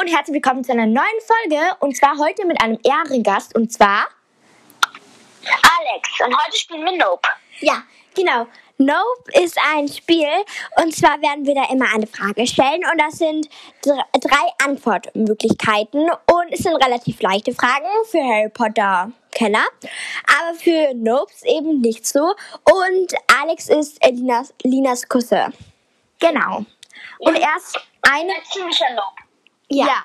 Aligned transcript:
und 0.00 0.06
herzlich 0.06 0.36
willkommen 0.36 0.64
zu 0.64 0.72
einer 0.72 0.86
neuen 0.86 1.04
Folge 1.26 1.76
und 1.80 1.94
zwar 1.94 2.16
heute 2.16 2.46
mit 2.46 2.58
einem 2.62 2.78
Ehrengast 2.84 3.54
und 3.54 3.70
zwar 3.70 4.08
Alex 5.42 6.08
und 6.24 6.34
heute 6.34 6.56
spielen 6.56 6.84
wir 6.86 6.96
Nope. 6.96 7.28
Ja, 7.58 7.82
genau. 8.14 8.46
Nope 8.78 9.44
ist 9.44 9.58
ein 9.74 9.88
Spiel 9.88 10.26
und 10.82 10.96
zwar 10.96 11.20
werden 11.20 11.44
wir 11.44 11.54
da 11.54 11.70
immer 11.70 11.84
eine 11.92 12.06
Frage 12.06 12.46
stellen 12.46 12.82
und 12.90 12.98
das 12.98 13.18
sind 13.18 13.50
dr- 13.84 14.06
drei 14.18 14.66
Antwortmöglichkeiten 14.66 16.08
und 16.10 16.50
es 16.50 16.60
sind 16.60 16.76
relativ 16.76 17.20
leichte 17.20 17.52
Fragen 17.52 17.90
für 18.10 18.22
Harry 18.22 18.48
Potter 18.48 19.12
Kenner, 19.32 19.66
aber 20.40 20.54
für 20.58 20.94
Nopes 20.94 21.42
eben 21.42 21.82
nicht 21.82 22.06
so 22.06 22.34
und 22.64 23.12
Alex 23.42 23.68
ist 23.68 24.02
äh, 24.02 24.12
Linas, 24.12 24.54
Linas 24.62 25.06
Cousin. 25.06 25.52
Genau. 26.18 26.64
Und 27.18 27.38
erst 27.38 27.78
eine 28.00 28.32
Ein 28.32 28.44
ziemlicher 28.50 28.88
Nope. 28.94 29.29
Ja. 29.70 30.04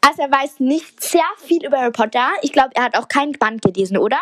Also 0.00 0.22
er 0.22 0.30
weiß 0.30 0.60
nicht 0.60 1.02
sehr 1.02 1.24
viel 1.38 1.64
über 1.64 1.78
Harry 1.78 1.92
Potter. 1.92 2.30
Ich 2.42 2.52
glaube, 2.52 2.70
er 2.74 2.84
hat 2.84 2.96
auch 2.96 3.08
kein 3.08 3.32
Band 3.32 3.62
gelesen, 3.62 3.96
oder? 3.96 4.20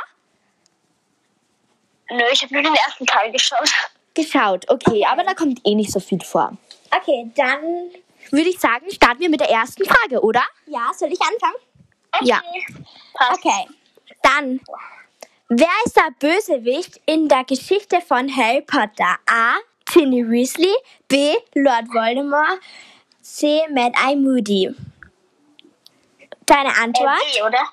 Nö, 2.10 2.22
ich 2.32 2.42
habe 2.42 2.54
nur 2.54 2.62
den 2.62 2.74
ersten 2.74 3.06
Teil 3.06 3.32
geschaut. 3.32 3.70
Geschaut, 4.14 4.68
okay, 4.68 5.04
aber 5.10 5.24
da 5.24 5.32
kommt 5.34 5.60
eh 5.64 5.74
nicht 5.74 5.90
so 5.90 5.98
viel 5.98 6.20
vor. 6.20 6.56
Okay, 6.90 7.30
dann 7.34 7.90
würde 8.30 8.50
ich 8.50 8.58
sagen, 8.58 8.90
starten 8.90 9.20
wir 9.20 9.30
mit 9.30 9.40
der 9.40 9.48
ersten 9.48 9.84
Frage, 9.84 10.20
oder? 10.22 10.42
Ja, 10.66 10.90
soll 10.94 11.12
ich 11.12 11.20
anfangen? 11.20 11.56
Ja. 12.20 12.42
Passt. 13.14 13.38
Okay, 13.38 13.66
dann. 14.22 14.60
Wer 15.48 15.68
ist 15.84 15.96
der 15.96 16.10
Bösewicht 16.18 17.00
in 17.06 17.28
der 17.28 17.44
Geschichte 17.44 18.00
von 18.00 18.34
Harry 18.34 18.62
Potter? 18.62 19.16
A. 19.26 19.56
Ginny 19.86 20.28
Weasley, 20.28 20.72
B. 21.08 21.34
Lord 21.54 21.88
Voldemort, 21.92 22.60
C. 23.22 23.62
Mad 23.70 23.92
Eye 23.96 24.16
Moody. 24.16 24.74
Deine 26.46 26.70
Antwort? 26.76 27.18
Äh, 27.20 27.38
B, 27.38 27.42
oder? 27.46 27.64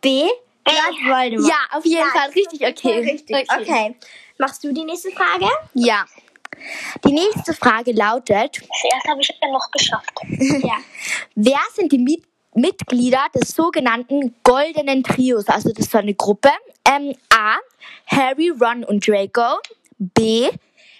B. 0.00 0.28
Lord 0.66 0.96
Voldemort. 1.06 1.48
Ja, 1.50 1.76
auf 1.78 1.84
jeden 1.84 1.98
Ja, 1.98 2.06
Fall 2.06 2.30
richtig, 2.30 2.66
okay. 2.66 3.00
richtig. 3.00 3.46
Okay. 3.60 3.96
Machst 4.38 4.64
du 4.64 4.72
die 4.72 4.84
nächste 4.84 5.10
Frage? 5.10 5.46
Ja. 5.74 6.04
Die 7.04 7.12
nächste 7.12 7.52
Frage 7.52 7.92
lautet, 7.92 8.56
Das 8.56 8.92
erste 8.94 9.10
habe 9.10 9.20
ich 9.20 9.28
ja 9.28 9.48
noch 9.50 9.70
geschafft. 9.70 10.12
ja. 10.64 10.76
wer 11.34 11.60
sind 11.74 11.92
die 11.92 11.98
Mit 11.98 12.22
Mitglieder 12.54 13.26
des 13.34 13.48
sogenannten 13.48 14.36
Goldenen 14.44 15.02
Trios? 15.02 15.48
Also 15.48 15.70
das 15.70 15.86
ist 15.86 15.90
so 15.90 15.98
eine 15.98 16.14
Gruppe. 16.14 16.50
Ähm, 16.88 17.14
A. 17.30 17.56
Harry, 18.06 18.50
Ron 18.50 18.84
und 18.84 19.06
Draco. 19.06 19.58
B. 19.98 20.48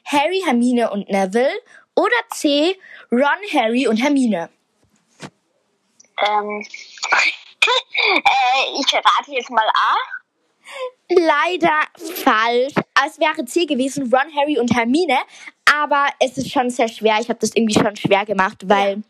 Harry, 0.04 0.42
Hermine 0.44 0.90
und 0.90 1.08
Neville. 1.08 1.48
Oder 1.94 2.16
C. 2.32 2.76
Ron, 3.10 3.22
Harry 3.52 3.86
und 3.86 3.96
Hermine. 3.96 4.50
Ähm. 6.26 6.66
äh, 7.60 8.80
ich 8.80 8.94
rate 8.94 9.32
jetzt 9.32 9.50
mal 9.50 9.68
A. 9.68 9.96
Leider 11.08 11.82
falsch. 11.96 12.74
Es 13.06 13.20
wäre 13.20 13.44
C 13.44 13.66
gewesen, 13.66 14.12
Ron, 14.12 14.34
Harry 14.34 14.58
und 14.58 14.74
Hermine. 14.74 15.18
Aber 15.72 16.06
es 16.20 16.38
ist 16.38 16.50
schon 16.50 16.70
sehr 16.70 16.88
schwer. 16.88 17.18
Ich 17.20 17.28
habe 17.28 17.38
das 17.40 17.50
irgendwie 17.54 17.74
schon 17.74 17.96
schwer 17.96 18.24
gemacht, 18.24 18.68
weil 18.68 19.02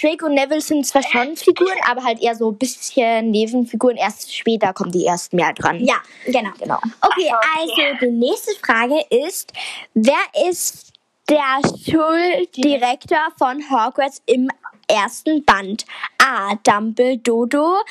Draco 0.00 0.26
und 0.26 0.34
Neville 0.34 0.60
sind 0.60 0.86
zwar 0.86 1.02
schon 1.02 1.36
Figuren, 1.36 1.76
aber 1.88 2.04
halt 2.04 2.20
eher 2.20 2.34
so 2.34 2.50
ein 2.50 2.58
bisschen 2.58 3.30
Nebenfiguren. 3.30 3.96
Erst 3.96 4.34
später 4.34 4.72
kommen 4.72 4.92
die 4.92 5.04
erst 5.04 5.32
mehr 5.32 5.52
dran. 5.52 5.80
Ja, 5.80 5.96
genau. 6.26 6.50
genau. 6.58 6.78
Okay, 7.00 7.32
Ach, 7.32 7.60
also 7.60 7.98
die 8.00 8.10
nächste 8.10 8.52
Frage 8.62 9.00
ist, 9.10 9.52
wer 9.94 10.48
ist 10.48 10.91
der 11.32 11.62
Schuldirektor 11.64 13.32
von 13.38 13.62
Hogwarts 13.70 14.20
im 14.26 14.50
ersten 14.86 15.42
Band? 15.44 15.86
A. 16.18 16.56
Dumbledore, 16.56 17.82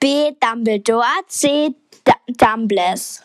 B. 0.00 0.32
Dumbledore, 0.40 1.04
C. 1.28 1.74
D 2.04 2.12
Dumbles. 2.26 3.22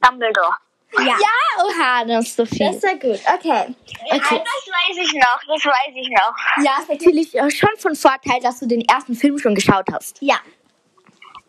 Dumbledore. 0.00 0.56
Ja. 0.98 1.04
ja, 1.04 1.64
oha, 1.64 2.04
das 2.04 2.28
ist 2.28 2.36
so 2.36 2.46
viel. 2.46 2.66
Das 2.66 2.76
ist 2.76 2.82
ja 2.82 2.92
gut, 2.92 3.20
okay. 3.32 3.74
Ja, 4.06 4.16
okay. 4.16 4.42
das 4.44 4.64
weiß 4.66 4.96
ich 4.96 5.12
noch, 5.14 5.40
das 5.46 5.64
weiß 5.64 5.94
ich 5.94 6.08
noch. 6.10 6.64
Ja, 6.64 6.78
ist 6.80 6.88
natürlich 6.88 7.30
schon 7.56 7.76
von 7.78 7.94
Vorteil, 7.94 8.40
dass 8.40 8.60
du 8.60 8.66
den 8.66 8.82
ersten 8.82 9.14
Film 9.14 9.38
schon 9.38 9.54
geschaut 9.54 9.86
hast. 9.92 10.18
Ja. 10.20 10.36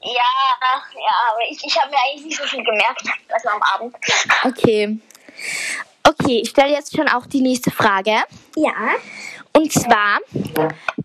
Ja, 0.03 0.11
ja, 0.13 1.31
aber 1.31 1.41
ich, 1.49 1.59
ich 1.63 1.79
habe 1.79 1.91
mir 1.91 1.97
eigentlich 2.07 2.25
nicht 2.25 2.37
so 2.37 2.43
viel 2.45 2.63
gemerkt, 2.63 3.03
also 3.29 3.49
am 3.49 3.61
Abend. 3.61 3.95
Okay. 4.43 4.99
Okay, 6.03 6.41
ich 6.41 6.49
stelle 6.49 6.71
jetzt 6.71 6.95
schon 6.95 7.07
auch 7.07 7.25
die 7.25 7.41
nächste 7.41 7.71
Frage. 7.71 8.23
Ja. 8.55 8.73
Und 9.53 9.71
zwar, 9.71 10.19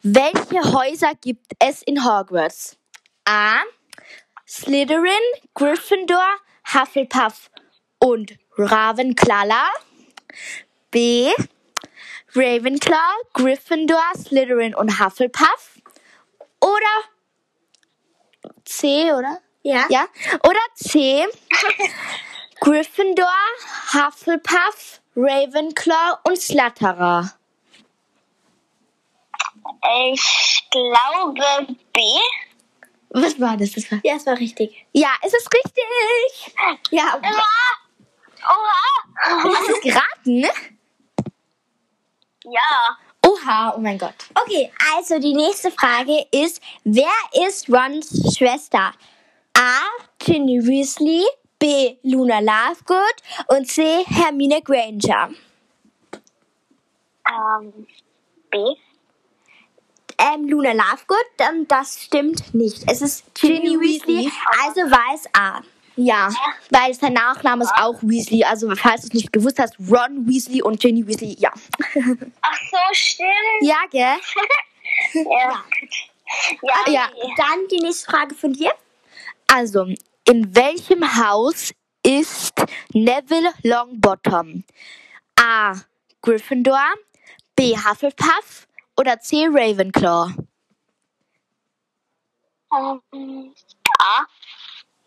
welche 0.02 0.72
Häuser 0.72 1.12
gibt 1.20 1.52
es 1.58 1.82
in 1.82 2.04
Hogwarts? 2.04 2.76
A. 3.24 3.60
Slytherin, 4.46 5.10
Gryffindor, 5.54 6.26
Hufflepuff 6.72 7.50
und 7.98 8.36
Ravenclaw. 8.56 9.68
B. 10.90 11.32
Ravenclaw, 12.34 13.14
Gryffindor, 13.32 14.02
Slytherin 14.16 14.74
und 14.74 15.00
Hufflepuff. 15.00 15.78
Oder 16.60 16.96
C, 18.64 19.12
oder? 19.12 19.40
Ja. 19.62 19.86
Ja. 19.88 20.06
Oder 20.44 20.60
C. 20.74 21.26
Gryffindor, 22.60 23.28
Hufflepuff, 23.92 25.00
Ravenclaw 25.14 26.18
und 26.24 26.40
Slytherin. 26.40 27.30
Ich 30.04 30.68
glaube 30.70 31.76
B. 31.92 32.00
Was 33.10 33.40
war 33.40 33.56
das? 33.56 33.72
das 33.72 33.90
war 33.90 34.00
ja, 34.02 34.16
es 34.16 34.26
war 34.26 34.38
richtig. 34.38 34.86
Ja, 34.92 35.08
es 35.22 35.32
ist 35.32 35.48
richtig. 35.54 36.54
Ja, 36.90 37.18
Oha! 37.22 37.44
Oha! 38.48 39.42
du 39.42 39.54
hast 39.54 39.68
es 39.70 39.80
geraten, 39.80 40.40
ne? 40.40 40.50
Ja. 42.44 42.96
Oha, 43.26 43.74
oh 43.76 43.80
mein 43.80 43.98
Gott. 43.98 44.14
Okay, 44.34 44.70
also 44.94 45.18
die 45.18 45.34
nächste 45.34 45.70
Frage 45.70 46.26
ist, 46.30 46.60
wer 46.84 47.46
ist 47.46 47.68
Rons 47.68 48.36
Schwester? 48.36 48.92
A. 49.54 49.80
Ginny 50.18 50.60
Weasley, 50.60 51.24
B. 51.58 51.96
Luna 52.02 52.40
Lovegood 52.40 53.16
und 53.48 53.68
C. 53.68 54.04
Hermine 54.06 54.60
Granger. 54.62 55.30
Ähm, 57.28 57.86
B. 58.50 58.58
Ähm, 60.18 60.48
Luna 60.48 60.72
Lovegood, 60.72 61.26
ähm, 61.38 61.66
das 61.68 62.02
stimmt 62.02 62.54
nicht. 62.54 62.84
Es 62.90 63.02
ist 63.02 63.24
Ginny 63.34 63.78
Weasley, 63.78 64.30
also 64.64 64.80
es 65.14 65.26
A. 65.34 65.62
Ja, 65.98 66.28
weil 66.70 66.92
sein 66.92 67.14
Nachname 67.14 67.64
ist 67.64 67.72
auch 67.74 67.96
Weasley. 68.02 68.44
Also 68.44 68.74
falls 68.76 69.02
du 69.02 69.06
es 69.08 69.14
nicht 69.14 69.32
gewusst 69.32 69.58
hast, 69.58 69.76
Ron 69.78 70.26
Weasley 70.28 70.62
und 70.62 70.78
Ginny 70.78 71.06
Weasley, 71.06 71.36
ja. 71.38 71.50
Ach 72.42 72.60
so, 72.70 72.76
stimmt. 72.92 73.30
Ja, 73.62 73.76
gell? 73.90 74.16
Ja. 75.14 75.64
Ja, 76.62 76.92
Ja, 76.92 77.08
okay. 77.14 77.34
dann 77.36 77.68
die 77.70 77.78
nächste 77.78 78.10
Frage 78.10 78.34
von 78.34 78.52
dir. 78.52 78.72
Also, 79.46 79.86
in 80.28 80.54
welchem 80.54 81.02
Haus 81.16 81.72
ist 82.02 82.54
Neville 82.92 83.52
Longbottom? 83.62 84.64
A. 85.40 85.74
Gryffindor, 86.22 86.94
B. 87.54 87.76
Hufflepuff 87.76 88.66
oder 88.96 89.20
C. 89.20 89.46
Ravenclaw? 89.46 90.32
Ähm, 92.72 93.54
A. 93.98 94.26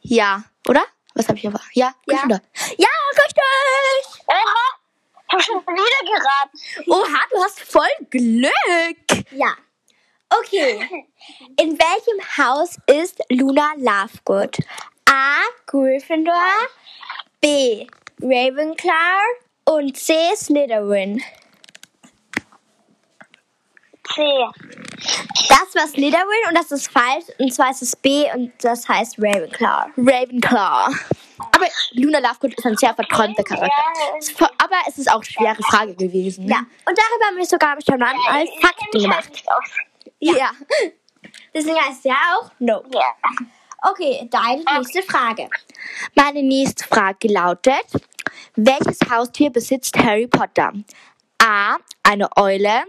Ja, 0.02 0.44
oder? 0.68 0.84
Was 1.14 1.28
habe 1.28 1.38
ich 1.38 1.48
aber? 1.48 1.62
Ja, 1.74 1.94
Gryffindor. 2.08 2.40
Ja, 2.78 2.88
richtig! 3.12 4.24
Oha! 4.28 4.80
Ich 5.28 5.34
habe 5.34 5.44
schon 5.44 5.62
wieder 5.62 6.12
geraten. 6.12 6.90
Oha, 6.90 7.20
du 7.32 7.44
hast 7.44 7.60
voll 7.60 7.90
Glück! 8.10 9.26
Ja. 9.32 9.56
Okay. 10.30 11.08
In 11.60 11.78
welchem 11.78 12.38
Haus 12.38 12.78
ist 12.88 13.20
Luna 13.30 13.74
Lovegood? 13.78 14.58
A. 15.12 15.42
Gryffindor, 15.66 16.34
B. 17.42 17.88
Ravenclaw 18.22 19.22
und 19.66 19.98
C. 19.98 20.14
Slytherin. 20.36 21.22
C. 24.14 24.22
Das 25.48 25.76
war 25.76 25.88
Slytherin 25.88 26.48
und 26.50 26.56
das 26.56 26.72
ist 26.72 26.92
falsch. 26.92 27.26
Und 27.40 27.54
zwar 27.54 27.72
ist 27.72 27.82
es 27.82 27.96
B 27.96 28.26
und 28.34 28.52
das 28.62 28.88
heißt 28.88 29.18
Ravenclaw. 29.18 29.92
Ravenclaw. 29.98 30.94
Aber 31.40 31.66
Luna 31.94 32.20
Lovegood 32.20 32.54
ist 32.56 32.66
ein 32.66 32.78
sehr 32.78 32.94
verträumter 32.94 33.44
Charakter. 33.44 33.72
Aber 34.58 34.76
es 34.88 34.98
ist 34.98 35.10
auch 35.10 35.16
eine 35.16 35.26
schwere 35.26 35.64
Frage 35.64 35.96
gewesen. 35.96 36.48
Ja. 36.48 36.60
Und 36.60 36.98
darüber 36.98 37.26
haben 37.28 37.38
wir 37.38 37.46
sogar 37.46 37.78
schon 37.88 38.00
mal 38.00 38.14
als 38.30 38.50
Fakten 38.62 39.00
gemacht. 39.00 39.44
Ja. 40.20 40.52
Deswegen 41.54 41.78
heißt 41.78 42.00
es 42.00 42.04
ja 42.04 42.16
auch 42.36 42.52
No. 42.60 42.84
Ja. 42.94 43.14
Okay, 43.82 44.28
deine 44.30 44.64
nächste 44.78 45.04
Frage. 45.04 45.50
Meine 46.16 46.44
nächste 46.44 46.86
Frage 46.86 47.30
lautet, 47.30 47.86
welches 48.56 49.00
Haustier 49.10 49.52
besitzt 49.52 49.98
Harry 49.98 50.28
Potter? 50.28 50.74
A. 51.42 51.78
Eine 52.04 52.30
Eule. 52.36 52.84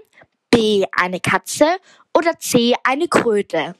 B. 0.51 0.85
Eine 0.93 1.21
Katze 1.21 1.79
oder 2.17 2.39
C. 2.39 2.75
Eine 2.83 3.07
Kröte? 3.07 3.77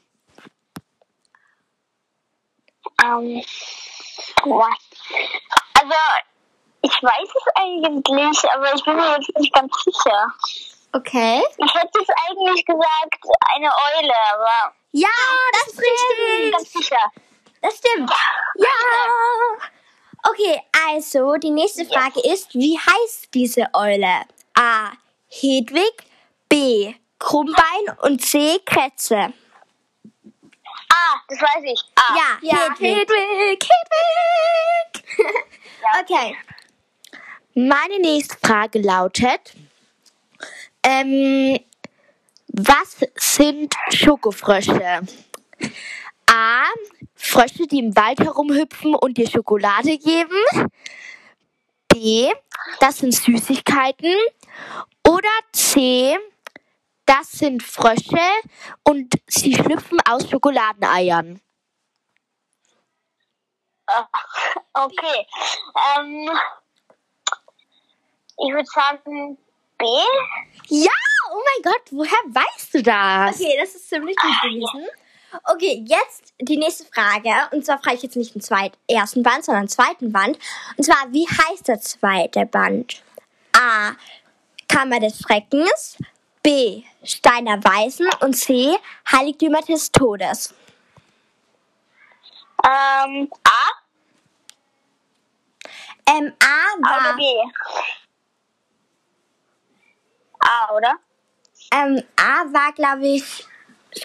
Ähm, 3.03 3.43
was? 4.45 4.77
Also, 5.73 5.95
ich 6.81 7.03
weiß 7.03 7.29
es 7.29 7.55
eigentlich, 7.55 8.51
aber 8.53 8.73
ich 8.73 8.83
bin 8.83 8.95
mir 8.95 9.17
jetzt 9.17 9.37
nicht 9.37 9.53
ganz 9.53 9.73
sicher. 9.83 10.27
Okay. 10.93 11.41
Ich 11.57 11.73
hätte 11.73 11.99
jetzt 11.99 12.13
eigentlich 12.29 12.65
gesagt, 12.65 13.19
eine 13.55 13.67
Eule, 13.67 14.13
aber 14.33 14.73
Ja, 14.93 15.07
das, 15.53 15.67
ist 15.67 15.77
bin 15.77 15.85
mir 15.85 16.33
richtig. 16.37 16.51
ganz 16.51 16.73
sicher. 16.73 17.11
Das 17.61 17.77
stimmt. 17.77 18.09
Ja. 18.55 18.67
Okay, 20.29 20.61
also 20.87 21.35
die 21.35 21.51
nächste 21.51 21.85
Frage 21.85 22.19
ist, 22.21 22.53
wie 22.53 22.77
heißt 22.77 23.33
diese 23.33 23.67
Eule? 23.73 24.21
A. 24.55 24.91
Hedwig, 25.29 26.03
B. 26.49 26.93
Krummbein 27.19 27.97
und 28.01 28.21
C. 28.23 28.59
Kretze. 28.65 29.33
Ah, 30.93 31.15
das 31.29 31.39
weiß 31.41 31.63
ich. 31.65 31.81
Ah, 31.95 32.15
Ja, 32.41 32.57
Hedwig. 32.57 32.97
Hedwig. 32.97 33.69
Hedwig. 33.69 35.05
Okay. 36.01 36.37
Meine 37.55 37.99
nächste 37.99 38.37
Frage 38.37 38.79
lautet, 38.79 39.53
ähm, 40.83 41.59
was 42.53 42.97
sind 43.15 43.73
Schokofrösche? 43.93 45.01
A. 46.27 46.63
Frösche, 47.15 47.67
die 47.67 47.79
im 47.79 47.95
Wald 47.95 48.19
herumhüpfen 48.19 48.95
und 48.95 49.17
dir 49.17 49.29
Schokolade 49.29 49.97
geben. 49.97 50.69
B. 51.87 52.31
Das 52.79 52.97
sind 52.97 53.13
Süßigkeiten. 53.13 54.13
Oder 55.07 55.29
C. 55.53 56.17
Das 57.05 57.31
sind 57.31 57.63
Frösche 57.63 58.19
und 58.83 59.13
sie 59.27 59.53
schlüpfen 59.53 59.99
aus 60.09 60.29
Schokoladeneiern. 60.29 61.41
Okay. 64.73 65.27
Ähm, 65.97 66.29
ich 68.37 68.53
würde 68.53 68.65
sagen 68.65 69.37
B. 69.81 69.87
Ja, 70.67 70.91
oh 71.31 71.41
mein 71.43 71.73
Gott, 71.73 71.81
woher 71.91 72.11
weißt 72.27 72.73
du 72.73 72.83
das? 72.83 73.39
Okay, 73.39 73.57
das 73.59 73.75
ist 73.75 73.89
ziemlich 73.89 74.15
gut 74.15 74.41
gewesen. 74.41 74.87
Okay, 75.53 75.83
jetzt 75.87 76.33
die 76.39 76.57
nächste 76.57 76.85
Frage. 76.85 77.31
Und 77.51 77.65
zwar 77.65 77.79
frage 77.81 77.97
ich 77.97 78.03
jetzt 78.03 78.17
nicht 78.17 78.35
den 78.35 78.41
zweiten, 78.41 78.77
ersten 78.87 79.23
Band, 79.23 79.45
sondern 79.45 79.63
den 79.63 79.69
zweiten 79.69 80.11
Band. 80.11 80.37
Und 80.77 80.83
zwar, 80.83 81.11
wie 81.11 81.27
heißt 81.27 81.67
der 81.67 81.79
zweite 81.79 82.45
Band? 82.45 83.01
A. 83.53 83.91
Kammer 84.67 84.99
des 84.99 85.19
Schreckens. 85.19 85.97
B. 86.43 86.83
Steiner 87.03 87.63
Weisen. 87.63 88.07
Und 88.19 88.33
C. 88.33 88.75
Heiligtümer 89.11 89.61
des 89.61 89.91
Todes. 89.91 90.53
Ähm, 92.63 93.29
A 93.43 93.81
Ähm, 96.11 96.33
A 96.39 96.77
oder 96.77 97.09
war, 97.09 97.15
B? 97.15 97.23
A, 100.41 100.73
oder? 100.75 100.95
ähm, 101.73 102.03
A 102.17 102.45
war, 102.53 102.71
glaube 102.73 103.07
ich, 103.07 103.45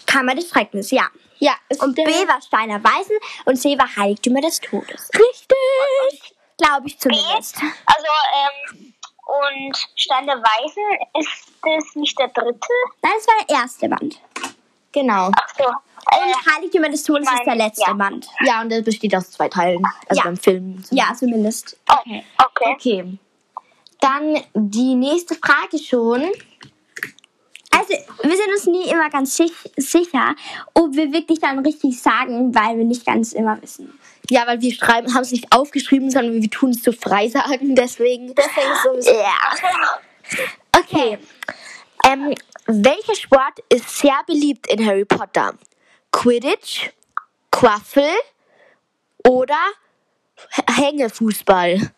Kammer 0.06 0.34
des 0.34 0.48
Schreckens, 0.48 0.90
ja. 0.90 1.08
Ja, 1.38 1.52
Und 1.80 1.94
B 1.94 2.02
war 2.02 2.40
Steiner 2.40 2.82
Weisen 2.82 3.16
und 3.44 3.56
C 3.56 3.78
war 3.78 3.94
Heiligtümer 3.96 4.40
des 4.40 4.58
Todes. 4.60 5.10
richtig. 5.14 6.34
Glaube 6.58 6.86
ich 6.86 6.98
zumindest. 6.98 7.56
Also, 7.56 8.06
ähm, 8.78 8.94
und 9.26 9.76
Stein 9.94 10.26
der 10.26 10.36
Weisen, 10.36 10.82
ist 11.20 11.52
das 11.62 11.94
nicht 11.96 12.18
der 12.18 12.28
dritte? 12.28 12.68
Nein, 13.02 13.12
es 13.18 13.26
war 13.28 13.44
der 13.46 13.56
erste 13.56 13.88
Band. 13.88 14.20
Genau. 14.92 15.30
Ach 15.36 15.48
so. 15.58 15.64
Äh, 15.64 16.22
Und 16.32 16.54
Heiligtümer 16.54 16.88
des 16.88 17.02
Todes 17.02 17.26
mein- 17.26 17.38
ist 17.38 17.44
der 17.46 17.56
letzte 17.56 17.84
ja. 17.90 17.92
Band. 17.92 18.26
Ja, 18.44 18.60
und 18.62 18.70
das 18.72 18.82
besteht 18.84 19.14
aus 19.14 19.30
zwei 19.32 19.48
Teilen. 19.48 19.84
Also 20.08 20.20
Ja. 20.20 20.24
beim 20.24 20.36
Film. 20.38 20.82
Ja, 20.90 21.12
zumindest. 21.14 21.76
oh, 21.90 21.94
okay. 21.98 22.24
Okay. 22.74 23.18
Dann 24.06 24.42
die 24.54 24.94
nächste 24.94 25.34
Frage 25.34 25.78
schon. 25.82 26.22
Also, 27.70 27.92
wir 28.22 28.36
sind 28.36 28.48
uns 28.54 28.66
nie 28.66 28.88
immer 28.90 29.10
ganz 29.10 29.36
sich 29.36 29.52
sicher, 29.76 30.34
ob 30.74 30.94
wir 30.94 31.12
wirklich 31.12 31.40
dann 31.40 31.58
richtig 31.58 32.00
sagen, 32.00 32.54
weil 32.54 32.78
wir 32.78 32.84
nicht 32.84 33.04
ganz 33.04 33.32
immer 33.32 33.60
wissen. 33.60 33.92
Ja, 34.30 34.46
weil 34.46 34.60
wir 34.60 34.72
schreiben, 34.72 35.12
haben 35.14 35.22
es 35.22 35.32
nicht 35.32 35.52
aufgeschrieben, 35.52 36.10
sondern 36.10 36.40
wir 36.40 36.50
tun 36.50 36.70
es 36.70 36.82
so 36.82 36.92
frei 36.92 37.28
sagen. 37.28 37.74
Deswegen. 37.74 38.34
Deswegen 38.34 38.68
so 38.82 38.90
ein 38.90 38.96
bisschen- 38.96 39.16
Ja. 39.16 40.40
Okay. 40.78 41.18
Ähm, 42.04 42.34
welcher 42.66 43.14
Sport 43.14 43.60
ist 43.68 43.98
sehr 43.98 44.18
beliebt 44.26 44.66
in 44.72 44.84
Harry 44.84 45.04
Potter? 45.04 45.54
Quidditch, 46.12 46.90
Quaffel 47.50 48.10
oder 49.24 49.58
Hängefußball? 50.68 51.92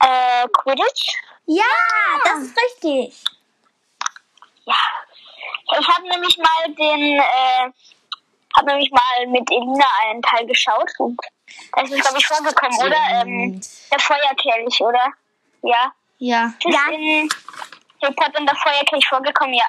Äh, 0.00 0.48
Quidditch? 0.48 1.14
Ja, 1.46 1.64
das 2.24 2.42
ist 2.44 2.56
richtig. 2.56 3.14
Ja. 4.66 4.74
Ich 5.78 5.88
habe 5.88 6.08
nämlich 6.08 6.36
mal 6.38 6.74
den, 6.74 7.18
äh, 7.18 7.70
habe 8.56 8.66
nämlich 8.66 8.90
mal 8.90 9.26
mit 9.28 9.50
Elina 9.50 9.86
einen 10.04 10.22
Teil 10.22 10.46
geschaut 10.46 10.90
und 10.98 11.18
da 11.74 11.82
ist 11.82 11.92
es, 11.92 12.00
glaube 12.00 12.18
ich, 12.18 12.26
vorgekommen, 12.26 12.78
oder? 12.80 13.22
Ähm, 13.22 13.60
der 13.90 13.98
Feuerkelch, 13.98 14.80
oder? 14.80 15.12
Ja. 15.62 15.92
Ja. 16.18 16.52
Das 16.62 16.74
Ja. 16.74 16.80
in 16.92 17.28
Harry 18.02 18.14
Potter 18.14 18.40
und 18.40 18.46
der 18.46 18.56
Feuerkelch 18.56 19.06
vorgekommen, 19.08 19.54
ja. 19.54 19.64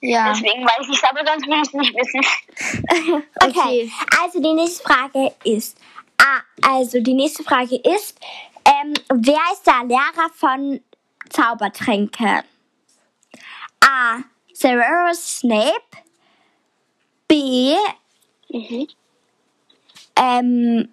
Ja. 0.00 0.28
Deswegen 0.32 0.64
weiß 0.64 0.88
ich 0.90 0.96
es, 0.96 1.04
aber 1.04 1.24
sonst 1.26 1.46
will 1.46 1.60
ich 1.62 1.68
es 1.68 1.72
nicht 1.74 1.94
wissen. 1.94 3.22
Okay. 3.42 3.50
Okay. 3.60 3.92
Also 4.22 4.40
die 4.40 4.52
nächste 4.52 4.82
Frage 4.84 5.34
ist, 5.44 5.78
ah, 6.18 6.40
also 6.68 7.00
die 7.00 7.14
nächste 7.14 7.42
Frage 7.44 7.76
ist, 7.76 8.18
ähm, 8.66 8.94
wer 9.08 9.40
ist 9.52 9.66
der 9.66 9.84
Lehrer 9.84 10.30
von 10.34 10.80
Zaubertränke? 11.30 12.44
A. 13.80 14.18
Severus 14.52 15.38
Snape. 15.38 15.80
B. 17.28 17.76
Ähm, 20.16 20.88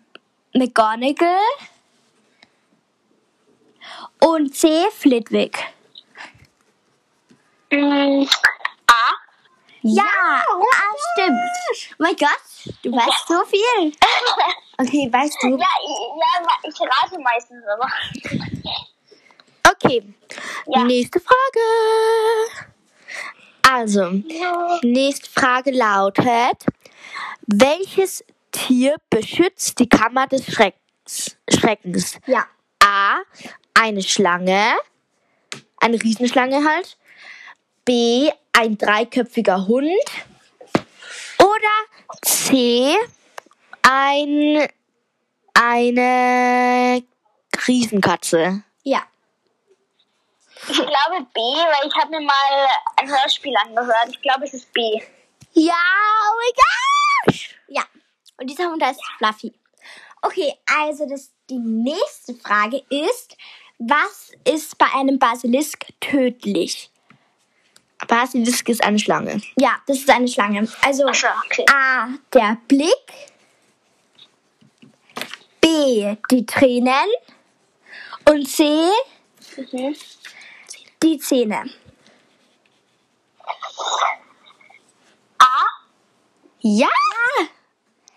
McGonagall. 0.53 1.39
Und 4.19 4.55
C. 4.55 4.85
Flitwick. 4.91 5.59
Mm, 7.71 8.27
A. 8.87 9.23
Ja, 9.81 10.03
ah, 10.03 10.43
stimmt. 11.13 11.39
Oh 11.91 11.95
mein 11.99 12.15
Gott, 12.15 12.75
du 12.83 12.91
weißt 12.91 13.27
so 13.27 13.43
viel. 13.45 13.91
Okay, 14.77 15.07
weißt 15.11 15.37
du? 15.41 15.49
Ja, 15.49 15.67
ich, 15.83 15.97
ja, 16.19 16.69
ich 16.69 16.81
rate 16.81 17.19
meistens, 17.21 17.63
aber. 17.67 17.87
Okay. 19.71 20.03
Ja. 20.67 20.83
Nächste 20.83 21.19
Frage. 21.19 22.63
Also, 23.69 24.21
nächste 24.83 25.29
Frage 25.29 25.71
lautet: 25.71 26.65
Welches 27.47 28.23
Tier 28.51 28.95
beschützt 29.09 29.79
die 29.79 29.89
Kammer 29.89 30.27
des 30.27 30.45
Schrecks, 30.45 31.37
Schreckens? 31.49 32.19
Ja. 32.25 32.45
A. 32.83 33.19
Eine 33.73 34.01
Schlange. 34.01 34.75
Eine 35.79 36.01
Riesenschlange 36.01 36.63
halt. 36.67 36.97
B. 37.85 38.29
Ein 38.53 38.77
dreiköpfiger 38.77 39.67
Hund. 39.67 39.89
Oder 41.39 42.19
C. 42.21 42.95
Ein, 43.83 44.67
eine 45.53 47.03
Riesenkatze. 47.67 48.63
Ja. 48.83 49.03
Ich 50.67 50.77
glaube 50.77 51.27
B, 51.33 51.39
weil 51.39 51.87
ich 51.87 51.95
habe 51.95 52.11
mir 52.11 52.21
mal 52.21 52.67
ein 52.97 53.09
Hörspiel 53.09 53.53
angehört. 53.65 54.07
Ich 54.09 54.21
glaube, 54.21 54.45
es 54.45 54.53
ist 54.53 54.71
B. 54.73 54.81
Ja, 55.53 55.73
oh 55.73 56.39
mein 56.39 57.33
Gott. 57.35 57.39
Ja. 57.67 57.83
Und 58.37 58.49
dieser 58.49 58.65
Hund 58.65 58.83
heißt 58.83 59.01
Fluffy. 59.17 59.53
Okay, 60.21 60.53
also 60.81 61.07
das, 61.07 61.31
die 61.49 61.59
nächste 61.59 62.33
Frage 62.35 62.81
ist, 62.89 63.35
was 63.77 64.31
ist 64.45 64.77
bei 64.77 64.85
einem 64.95 65.19
Basilisk 65.19 65.85
tödlich? 65.99 66.89
Basilisk 68.07 68.69
ist 68.69 68.83
eine 68.83 68.99
Schlange. 68.99 69.41
Ja, 69.57 69.75
das 69.87 69.97
ist 69.97 70.09
eine 70.09 70.27
Schlange. 70.27 70.67
Also 70.81 71.03
so, 71.11 71.27
okay. 71.45 71.65
A, 71.69 72.07
der 72.33 72.57
Blick. 72.67 73.32
B, 75.73 76.15
die 76.29 76.45
Tränen. 76.45 77.09
Und 78.29 78.47
C, 78.47 78.63
Mhm. 79.57 79.95
die 81.01 81.17
Zähne. 81.17 81.63
A. 85.39 85.65
Ja! 86.61 86.87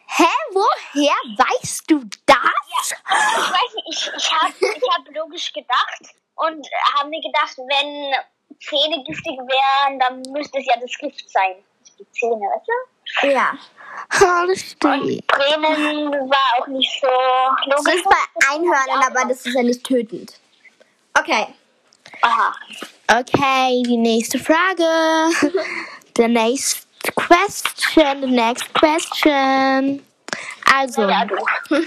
Hä, 0.07 0.25
woher 0.53 1.15
weißt 1.39 1.91
du 1.91 2.05
das? 2.27 2.37
Ich 2.87 3.53
weiß 3.53 3.75
nicht, 3.75 3.87
ich, 3.91 4.11
ich 4.17 4.33
habe 4.33 4.53
ich 4.61 4.89
hab 4.95 5.15
logisch 5.15 5.53
gedacht 5.53 6.03
und 6.37 6.67
habe 6.95 7.09
mir 7.09 7.21
gedacht, 7.23 7.57
wenn 7.59 8.15
Zähne 8.61 9.03
giftig 9.05 9.37
wären, 9.39 9.99
dann 9.99 10.23
müsste 10.33 10.59
es 10.59 10.67
ja 10.67 10.75
das 10.81 10.93
Gift 10.99 11.29
sein. 11.31 11.57
Die 11.99 12.07
Zähne, 12.13 12.37
weißt 12.37 12.69
du? 12.69 12.96
Ja. 13.23 13.53
Oh, 14.21 14.47
das 14.47 14.61
stimmt. 14.61 15.27
Tränen 15.29 16.13
war 16.31 16.61
auch 16.63 16.67
nicht 16.69 16.91
so 17.01 17.09
Das 17.71 17.79
logisch. 17.85 17.95
ist 17.95 18.05
bei 18.05 18.53
Einhörnern, 18.55 19.03
aber 19.07 19.29
das 19.29 19.45
ist 19.47 19.55
ja 19.55 19.63
nicht 19.63 19.85
tötend. 19.85 20.39
Okay. 21.19 21.47
Aha. 22.23 22.55
Okay, 23.09 23.83
die 23.87 23.97
nächste 23.97 24.39
Frage. 24.39 25.31
the 26.17 26.29
next 26.29 26.87
question, 27.15 28.21
the 28.23 28.27
next 28.31 28.73
question. 28.75 30.05
Also, 30.75 31.03
Ja, 31.09 31.25
du. 31.25 31.37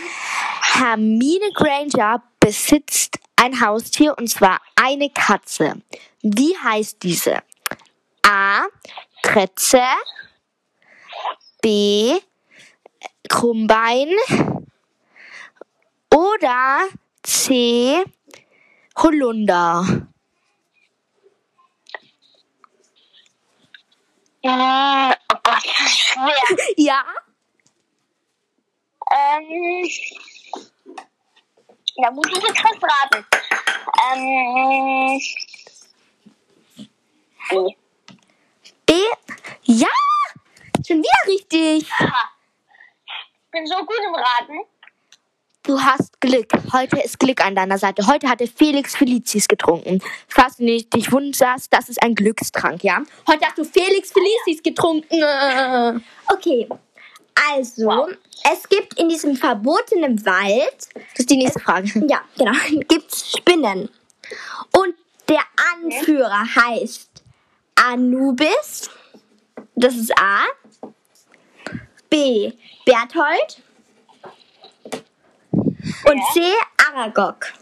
Hermine 0.62 1.52
Granger 1.54 2.22
besitzt 2.40 3.18
ein 3.36 3.60
Haustier 3.62 4.18
und 4.18 4.28
zwar 4.30 4.60
eine 4.76 5.10
Katze. 5.10 5.82
Wie 6.22 6.56
heißt 6.58 7.02
diese? 7.04 7.40
A. 8.24 8.64
Kretze. 9.24 9.82
B. 11.62 12.20
Krummbein. 13.28 14.10
Oder 16.14 16.88
C. 17.24 18.04
Holunder. 18.98 20.08
Mm, 24.44 25.12
Oh 25.32 25.38
Gott, 25.44 25.64
das 25.64 25.86
ist 25.86 25.98
schwer. 26.00 26.58
Ja. 26.78 27.04
Ähm, 29.12 29.90
da 31.98 32.12
muss 32.12 32.28
ich 32.28 32.44
jetzt 32.44 32.64
was 32.64 32.78
raten. 32.84 33.26
Ähm, 34.14 35.20
B. 37.50 37.76
B. 38.86 38.94
Ja. 39.64 39.99
Schon 40.90 41.04
wieder 41.04 41.28
richtig. 41.28 41.84
Ich 41.84 43.52
bin 43.52 43.68
so 43.68 43.76
gut 43.76 44.00
im 44.08 44.16
Raten. 44.16 44.60
Du 45.62 45.80
hast 45.80 46.20
Glück. 46.20 46.48
Heute 46.74 47.00
ist 47.02 47.20
Glück 47.20 47.46
an 47.46 47.54
deiner 47.54 47.78
Seite. 47.78 48.08
Heute 48.08 48.28
hat 48.28 48.40
der 48.40 48.48
Felix 48.48 48.96
Felicis 48.96 49.48
getrunken. 49.48 50.02
Falls 50.28 50.58
du 50.58 50.64
nicht 50.64 50.92
dich 50.96 51.12
wunderst, 51.12 51.72
das 51.72 51.90
ist 51.90 52.02
ein 52.02 52.16
Glückstrank, 52.16 52.84
ja? 52.84 53.04
Heute 53.28 53.46
hast 53.46 53.60
du 53.60 53.66
Felix 53.66 54.12
Felicis 54.12 54.64
getrunken. 54.64 56.04
Okay. 56.34 56.68
Also, 57.54 58.08
es 58.52 58.68
gibt 58.68 59.00
in 59.00 59.10
diesem 59.10 59.36
verbotenen 59.36 60.26
Wald, 60.26 60.90
Das 60.96 61.20
ist 61.20 61.30
die 61.30 61.38
nächste 61.38 61.60
Frage. 61.60 62.04
ja, 62.10 62.22
genau, 62.36 62.54
gibt's 62.88 63.38
Spinnen. 63.38 63.90
Und 64.76 64.96
der 65.28 65.44
Anführer 65.76 66.46
heißt 66.56 67.12
Anubis. 67.76 68.90
Das 69.76 69.96
ist 69.96 70.12
A. 70.20 70.46
B. 72.10 72.52
Berthold. 72.86 73.62
Und 75.52 76.18
Ja. 76.18 76.24
C. 76.34 76.42
Aragog. 76.92 77.54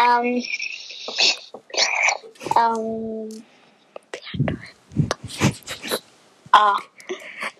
Ähm, 0.00 0.42
ähm, 2.56 3.44
ah. 6.52 6.76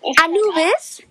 Ich 0.02 0.18
Anubis? 0.22 1.02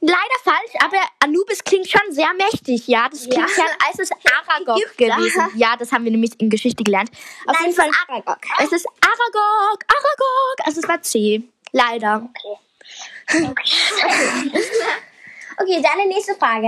Leider 0.00 0.18
falsch, 0.42 0.72
aber 0.80 0.98
Anubis 1.20 1.64
klingt 1.64 1.88
schon 1.88 2.00
sehr 2.12 2.32
mächtig, 2.34 2.86
ja? 2.86 3.08
Das 3.08 3.20
klingt 3.22 3.48
Ja. 3.56 3.64
ja, 3.64 3.70
als 3.88 3.98
es 3.98 4.10
Aragog 4.12 4.78
gewesen. 4.98 5.50
Ja, 5.56 5.76
das 5.76 5.90
haben 5.92 6.04
wir 6.04 6.10
nämlich 6.10 6.32
in 6.38 6.50
Geschichte 6.50 6.84
gelernt. 6.84 7.10
Auf 7.46 7.54
Nein, 7.54 7.70
jeden 7.70 7.74
Fall, 7.76 7.88
es 7.88 7.94
ist 7.94 8.08
Aragog. 8.08 8.38
es 8.58 8.72
ist 8.72 8.86
Aragog, 9.00 9.84
Aragog. 9.88 10.66
Also 10.66 10.80
es 10.80 10.88
war 10.88 11.00
C. 11.00 11.42
Leider. 11.74 12.28
Okay. 12.30 13.46
Okay. 13.50 14.52
Okay, 15.56 15.80
deine 15.80 16.08
nächste 16.08 16.34
Frage. 16.34 16.66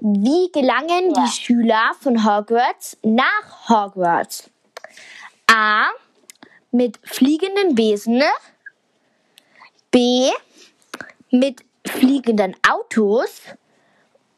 Wie 0.00 0.50
gelangen 0.50 1.12
Ja. 1.14 1.22
die 1.24 1.30
Schüler 1.30 1.92
von 2.00 2.24
Hogwarts 2.24 2.96
nach 3.02 3.68
Hogwarts? 3.68 4.48
A. 5.50 5.88
Mit 6.70 6.98
fliegenden 7.04 7.76
Wesen. 7.76 8.22
B. 9.90 10.30
Mit 11.30 11.60
fliegenden 11.86 12.56
Autos. 12.66 13.42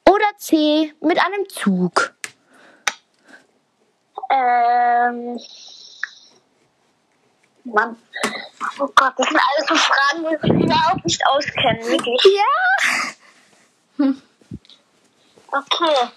Oder 0.08 0.36
C. 0.38 0.92
Mit 1.00 1.18
einem 1.24 1.48
Zug. 1.48 2.14
Ähm. 4.28 5.38
Mann. 7.72 7.96
Oh 8.78 8.88
Gott, 8.94 9.12
das 9.16 9.28
sind 9.28 9.40
alles 9.40 9.68
so 9.68 9.74
Fragen, 9.74 10.26
die 10.28 10.46
ich 10.46 10.64
überhaupt 10.64 11.04
nicht 11.04 11.26
auskennen, 11.26 11.84
wirklich. 11.86 12.20
Ja. 13.98 14.14
Okay. 15.50 16.08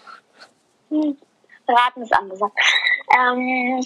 Hm. 0.90 1.18
Raten 1.68 2.02
ist 2.02 2.14
angesagt. 2.14 2.58
Ähm. 3.18 3.82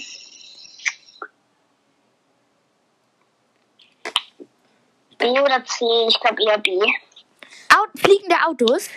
B 5.18 5.40
oder 5.40 5.64
C? 5.66 5.86
Ich 6.08 6.20
glaube 6.20 6.44
eher 6.44 6.58
B. 6.58 6.80
Au 7.74 7.86
fliegende 7.96 8.36
Autos? 8.46 8.90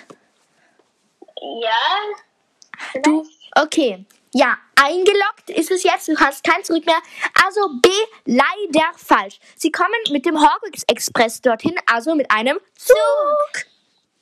Ja. 1.61 3.01
Du, 3.03 3.27
okay. 3.57 4.05
Ja, 4.33 4.57
eingeloggt 4.77 5.49
ist 5.51 5.71
es 5.71 5.83
jetzt. 5.83 6.09
Du 6.09 6.17
hast 6.19 6.45
kein 6.45 6.63
Zurück 6.65 6.85
mehr. 6.87 7.01
Also 7.45 7.61
B, 7.81 7.89
leider 8.27 8.91
falsch. 8.97 9.39
Sie 9.57 9.71
kommen 9.73 9.95
mit 10.11 10.27
dem 10.27 10.37
Hogwarts 10.39 10.85
Express 10.89 11.41
dorthin, 11.41 11.75
also 11.87 12.15
mit 12.15 12.31
einem 12.31 12.59
Zug. 12.77 12.97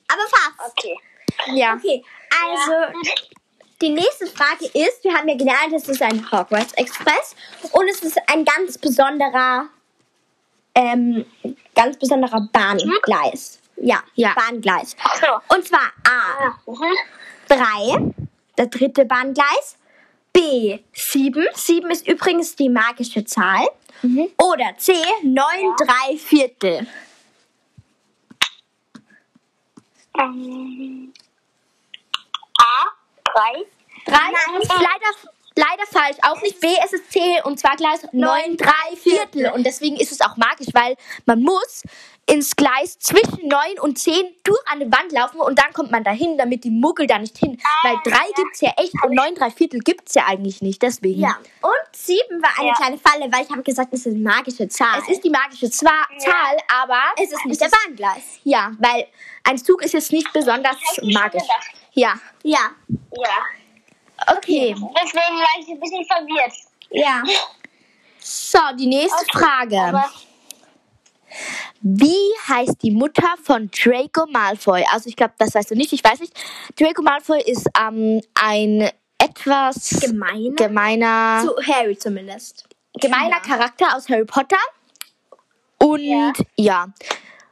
Aber 0.07 0.21
fast. 0.29 0.71
Okay. 0.71 0.95
Ja. 1.53 1.73
Okay, 1.75 2.03
also 2.43 2.99
die 3.81 3.89
nächste 3.89 4.25
Frage 4.27 4.65
ist, 4.73 5.03
wir 5.03 5.13
haben 5.13 5.27
ja 5.27 5.35
gelernt, 5.35 5.73
es 5.75 5.87
ist 5.87 6.01
ein 6.01 6.31
Hogwarts 6.31 6.73
Express 6.73 7.35
und 7.73 7.87
es 7.89 8.01
ist 8.01 8.17
ein 8.27 8.43
ganz 8.45 8.77
besonderer, 8.77 9.67
ähm, 10.73 11.25
ganz 11.75 11.97
besonderer 11.97 12.47
Bahngleis. 12.51 13.59
Ja, 13.75 14.01
Ja. 14.15 14.33
Bahngleis. 14.33 14.95
So. 15.21 15.55
Und 15.55 15.67
zwar 15.67 15.91
A, 16.07 16.55
Mhm. 16.65 16.95
3, 17.47 18.13
das 18.55 18.69
dritte 18.71 19.05
Bahngleis. 19.05 19.77
B, 20.37 20.79
7. 20.93 21.47
7 21.51 21.89
ist 21.89 22.07
übrigens 22.07 22.55
die 22.55 22.69
magische 22.69 23.25
Zahl. 23.25 23.67
Oder 24.37 24.77
C, 24.77 24.93
9, 25.23 25.43
3 26.09 26.17
Viertel. 26.17 26.87
Ähm. 30.19 31.11
A. 32.59 32.85
3. 33.33 33.65
Drei 34.05 34.59
ist 34.61 34.69
leider, 34.69 35.31
leider 35.55 35.85
falsch. 35.91 36.17
Auch 36.21 36.39
nicht 36.43 36.59
B, 36.59 36.67
es 36.85 36.93
ist 36.93 37.11
C 37.11 37.41
und 37.43 37.59
zwar 37.59 37.75
Gleis 37.75 38.07
9, 38.11 38.57
3 38.57 38.71
Viertel. 38.95 39.51
Und 39.53 39.63
deswegen 39.63 39.95
ist 39.97 40.11
es 40.11 40.21
auch 40.21 40.37
magisch, 40.37 40.67
weil 40.73 40.95
man 41.25 41.41
muss 41.41 41.81
ins 42.29 42.55
Gleis 42.57 42.99
zwischen 42.99 43.47
9 43.47 43.79
und 43.79 43.97
10 43.97 44.13
durch 44.43 44.59
eine 44.65 44.85
Wand 44.91 45.13
laufen 45.13 45.39
und 45.39 45.57
dann 45.57 45.71
kommt 45.71 45.91
man 45.91 46.03
dahin, 46.03 46.37
damit 46.37 46.65
die 46.65 46.69
Muggel 46.69 47.07
da 47.07 47.17
nicht 47.19 47.37
hin. 47.37 47.57
Weil 47.83 47.95
3 48.03 48.17
gibt's 48.35 48.59
ja 48.61 48.71
echt 48.77 48.93
und 49.03 49.13
9, 49.15 49.35
3 49.35 49.49
Viertel 49.51 49.79
gibt's 49.79 50.13
ja 50.13 50.25
eigentlich 50.27 50.61
nicht. 50.61 50.81
Deswegen. 50.81 51.21
Ja. 51.21 51.37
Und 51.61 51.71
7 51.95 52.19
war 52.41 52.51
eine 52.59 52.67
Ja. 52.67 52.73
kleine 52.75 52.97
Falle, 52.97 53.31
weil 53.31 53.43
ich 53.43 53.49
habe 53.49 53.63
gesagt, 53.63 53.93
es 53.93 54.05
ist 54.05 54.13
eine 54.13 54.23
magische 54.23 54.67
Zahl. 54.67 54.99
Es 54.99 55.07
ist 55.09 55.23
die 55.23 55.29
magische 55.29 55.69
Zwa 55.71 56.05
Zahl, 56.17 56.57
aber 56.81 56.99
es 57.15 57.31
ist 57.31 57.45
nicht 57.45 57.61
der 57.61 57.69
Bahngleis. 57.69 58.39
Ja, 58.43 58.71
weil 58.79 59.07
ein 59.45 59.57
Zug 59.57 59.81
ist 59.83 59.93
jetzt 59.93 60.11
nicht 60.11 60.31
besonders 60.33 60.75
magisch. 61.01 61.43
Ja. 61.93 62.13
Ja. 62.43 62.71
Ja. 62.93 64.33
Okay. 64.35 64.75
Deswegen 64.75 65.37
war 65.37 65.59
ich 65.61 65.67
ein 65.69 65.79
bisschen 65.79 66.05
verwirrt. 66.05 66.53
Ja. 66.89 67.23
So, 68.19 68.59
die 68.77 68.87
nächste 68.87 69.25
Frage. 69.31 69.79
Aber 69.79 70.11
Wie 71.81 72.31
heißt 72.49 72.81
die 72.83 72.91
Mutter 72.91 73.35
von 73.43 73.69
Draco 73.71 74.25
Malfoy? 74.27 74.83
Also 74.91 75.09
ich 75.09 75.15
glaube, 75.15 75.33
das 75.37 75.53
weißt 75.55 75.71
du 75.71 75.75
nicht, 75.75 75.93
ich 75.93 76.03
weiß 76.03 76.19
nicht. 76.19 76.33
Draco 76.79 77.01
Malfoy 77.01 77.41
ist 77.41 77.67
ähm, 77.79 78.21
ein 78.35 78.89
etwas 79.19 79.99
Gemeiner? 80.01 80.55
gemeiner, 80.55 81.43
Zu 81.45 81.55
Harry 81.73 81.97
zumindest. 81.97 82.65
gemeiner 82.99 83.39
Charakter 83.39 83.95
aus 83.95 84.07
Harry 84.09 84.25
Potter. 84.25 84.57
Und 85.79 86.01
Ja. 86.01 86.33
ja, 86.55 86.87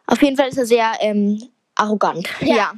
auf 0.08 0.22
jeden 0.22 0.36
Fall 0.38 0.50
ist 0.50 0.58
er 0.58 0.66
sehr 0.66 0.92
ähm, 1.00 1.42
arrogant. 1.76 2.28
Ja. 2.42 2.56
ja. 2.56 2.74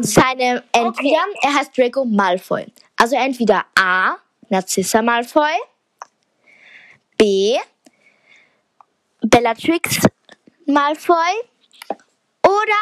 Seine 0.00 0.62
entweder, 0.72 1.18
er 1.42 1.54
heißt 1.54 1.76
Draco 1.76 2.04
Malfoy. 2.04 2.66
Also 2.96 3.16
entweder 3.16 3.64
A, 3.78 4.14
Narcissa 4.48 5.02
Malfoy, 5.02 5.50
B, 7.18 7.58
Bellatrix 9.32 10.06
Malfoy 10.66 11.32
oder 12.46 12.80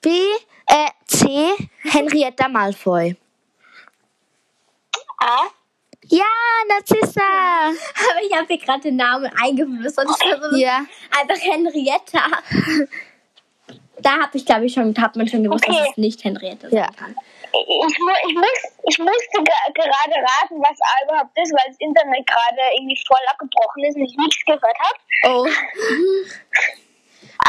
B, 0.00 0.08
äh, 0.66 0.88
C, 1.06 1.52
Henrietta 1.84 2.48
Malfoy. 2.48 3.16
A. 5.20 5.38
Ja, 6.10 6.24
Narzissa. 6.68 7.20
Aber 7.68 8.22
ich 8.26 8.34
habe 8.34 8.46
hier 8.48 8.58
gerade 8.58 8.80
den 8.80 8.96
Namen 8.96 9.30
eingeflüstert. 9.42 10.08
So 10.08 10.56
Ja. 10.56 10.86
einfach 11.20 11.40
Henrietta. 11.42 12.20
Da 14.00 14.10
habe 14.22 14.36
ich, 14.38 14.46
glaube 14.46 14.64
ich, 14.66 14.72
schon, 14.74 14.96
hat 14.96 15.16
man 15.16 15.28
schon 15.28 15.42
gewusst, 15.42 15.64
Okay. 15.68 15.76
dass 15.78 15.90
es 15.90 15.96
nicht 15.98 16.24
Henrietta 16.24 16.68
Ja. 16.68 16.84
sein 16.84 16.96
kann. 16.96 17.16
Ich, 17.52 17.98
mu 17.98 18.10
ich, 18.28 18.34
muss, 18.34 18.62
ich 18.88 18.98
musste 18.98 19.42
ge- 19.42 19.72
gerade 19.74 20.14
raten, 20.16 20.60
was 20.60 20.78
A 20.80 21.04
überhaupt 21.04 21.36
ist, 21.38 21.52
weil 21.52 21.64
das 21.68 21.76
Internet 21.78 22.26
gerade 22.26 22.60
irgendwie 22.76 22.98
voll 23.06 23.24
abgebrochen 23.30 23.84
ist 23.84 23.96
und 23.96 24.02
ich 24.04 24.16
nichts 24.16 24.44
gehört 24.44 24.62
habe. 24.78 24.98
Oh. 25.24 25.46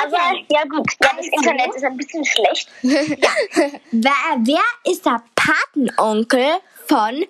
Aber 0.01 0.33
ja 0.49 0.63
gut, 0.65 0.87
ja, 1.03 1.09
das 1.15 1.17
Also. 1.17 1.31
Internet 1.31 1.75
ist 1.75 1.83
ein 1.83 1.97
bisschen 1.97 2.23
schlecht. 2.25 2.69
Wer, 2.81 4.13
wer 4.43 4.63
ist 4.91 5.05
der 5.05 5.21
Patenonkel 5.35 6.59
von 6.87 7.25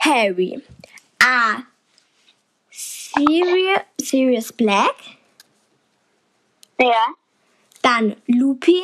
Harry? 0.00 0.62
A. 1.22 1.62
Sirius, 2.70 3.80
Sirius 4.00 4.52
Black. 4.52 4.94
Ja. 6.80 7.06
Dann 7.82 8.16
Lupin. 8.26 8.82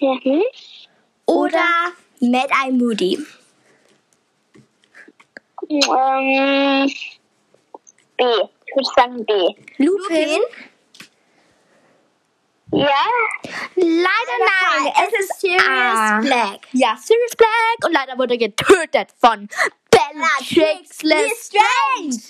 Mhm. 0.00 0.42
Oder 1.26 1.92
Mad 2.20 2.48
Eye 2.64 2.72
Moody. 2.72 3.18
Ähm, 5.68 6.90
B. 8.16 8.24
Ich 8.66 8.76
würde 8.76 8.90
sagen 8.96 9.24
B. 9.26 9.32
Lupin? 9.78 10.40
Ja? 12.72 13.04
Leider 13.74 14.36
nein. 14.38 14.92
Es 15.06 15.20
ist 15.20 15.40
Sirius 15.40 15.62
Ah. 15.68 16.20
Black. 16.20 16.60
Ja, 16.72 16.96
Sirius 16.96 17.36
Black. 17.36 17.84
Und 17.84 17.92
leider 17.92 18.16
wurde 18.18 18.34
er 18.34 18.38
getötet 18.48 19.08
von 19.20 19.48
Bellatrix 19.90 21.02
Lestrange. 21.02 22.20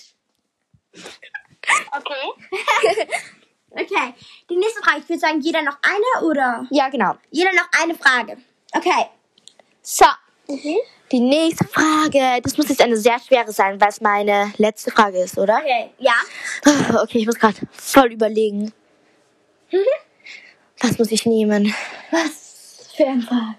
Okay. 1.93 2.33
Okay, 3.71 4.15
die 4.49 4.57
nächste 4.57 4.83
Frage. 4.83 5.01
Ich 5.01 5.09
würde 5.09 5.21
sagen, 5.21 5.41
jeder 5.41 5.63
noch 5.63 5.79
eine 5.83 6.27
oder? 6.27 6.67
Ja, 6.71 6.89
genau. 6.89 7.15
Jeder 7.31 7.53
noch 7.53 7.69
eine 7.81 7.95
Frage. 7.95 8.37
Okay. 8.73 9.07
So. 9.83 10.07
Die 11.13 11.21
nächste 11.21 11.65
Frage. 11.67 12.41
Das 12.43 12.57
muss 12.57 12.69
jetzt 12.69 12.83
eine 12.83 12.97
sehr 12.97 13.19
schwere 13.21 13.53
sein, 13.53 13.81
weil 13.81 13.89
es 13.89 14.01
meine 14.01 14.53
letzte 14.59 14.91
Frage 14.91 15.19
ist, 15.19 15.39
oder? 15.39 15.59
Okay, 15.59 15.91
ja. 15.99 16.15
Okay, 17.03 17.19
ich 17.19 17.27
muss 17.27 17.37
gerade 17.37 17.59
voll 17.73 18.13
überlegen. 18.13 18.73
Was 20.81 20.99
muss 20.99 21.11
ich 21.13 21.27
nehmen? 21.27 21.75
Was 22.11 22.91
für 22.97 23.07
ein 23.07 23.23
Frage? 23.23 23.57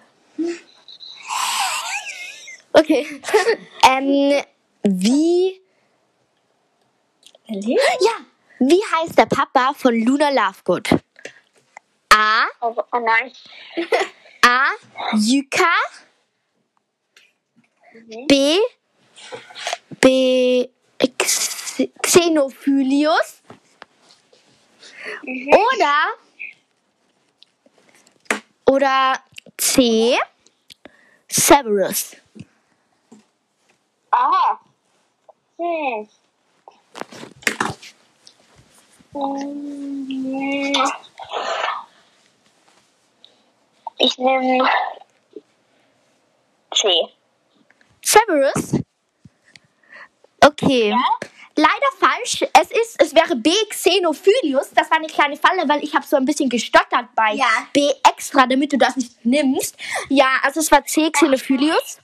Okay. 2.74 3.06
ähm, 3.88 4.44
wie, 4.84 5.62
ja, 7.48 8.26
wie 8.62 8.82
heißt 8.96 9.18
der 9.18 9.26
Papa 9.26 9.74
von 9.74 10.00
Luna 10.00 10.30
Lovegood? 10.30 10.90
A. 12.14 12.46
Oh, 12.62 12.76
oh 12.92 13.00
nein. 13.00 13.32
A. 14.46 14.68
Yuka. 15.14 15.74
B. 18.28 18.60
B. 20.00 20.70
X 21.00 21.82
Xenophylius. 22.04 23.42
Oder. 25.26 26.14
Oder 28.68 29.24
C. 29.58 30.20
Severus. 31.28 32.16
Ah. 34.12 34.60
Hm. 35.58 36.08
Ich 43.98 44.18
nehme 44.18 44.70
C. 46.74 46.88
Severus? 48.02 48.82
Okay. 50.40 50.96
Leider 51.56 51.70
falsch. 52.00 52.44
Es 52.58 52.72
ist, 52.72 52.96
es 53.00 53.14
wäre 53.14 53.36
B. 53.36 53.52
Xenophylius. 53.70 54.72
Das 54.74 54.90
war 54.90 54.98
eine 54.98 55.08
kleine 55.08 55.36
Falle, 55.36 55.68
weil 55.68 55.84
ich 55.84 55.94
habe 55.94 56.06
so 56.06 56.16
ein 56.16 56.24
bisschen 56.24 56.50
gestottert 56.50 57.14
bei 57.14 57.34
Ja. 57.34 57.68
B 57.74 57.92
extra, 58.10 58.48
damit 58.48 58.72
du 58.72 58.78
das 58.78 58.96
nicht 58.96 59.26
nimmst. 59.26 59.76
Ja, 60.08 60.40
also 60.42 60.62
es 60.62 60.72
war 60.72 60.86
C. 60.86 61.12
Xenophylius. 61.12 62.00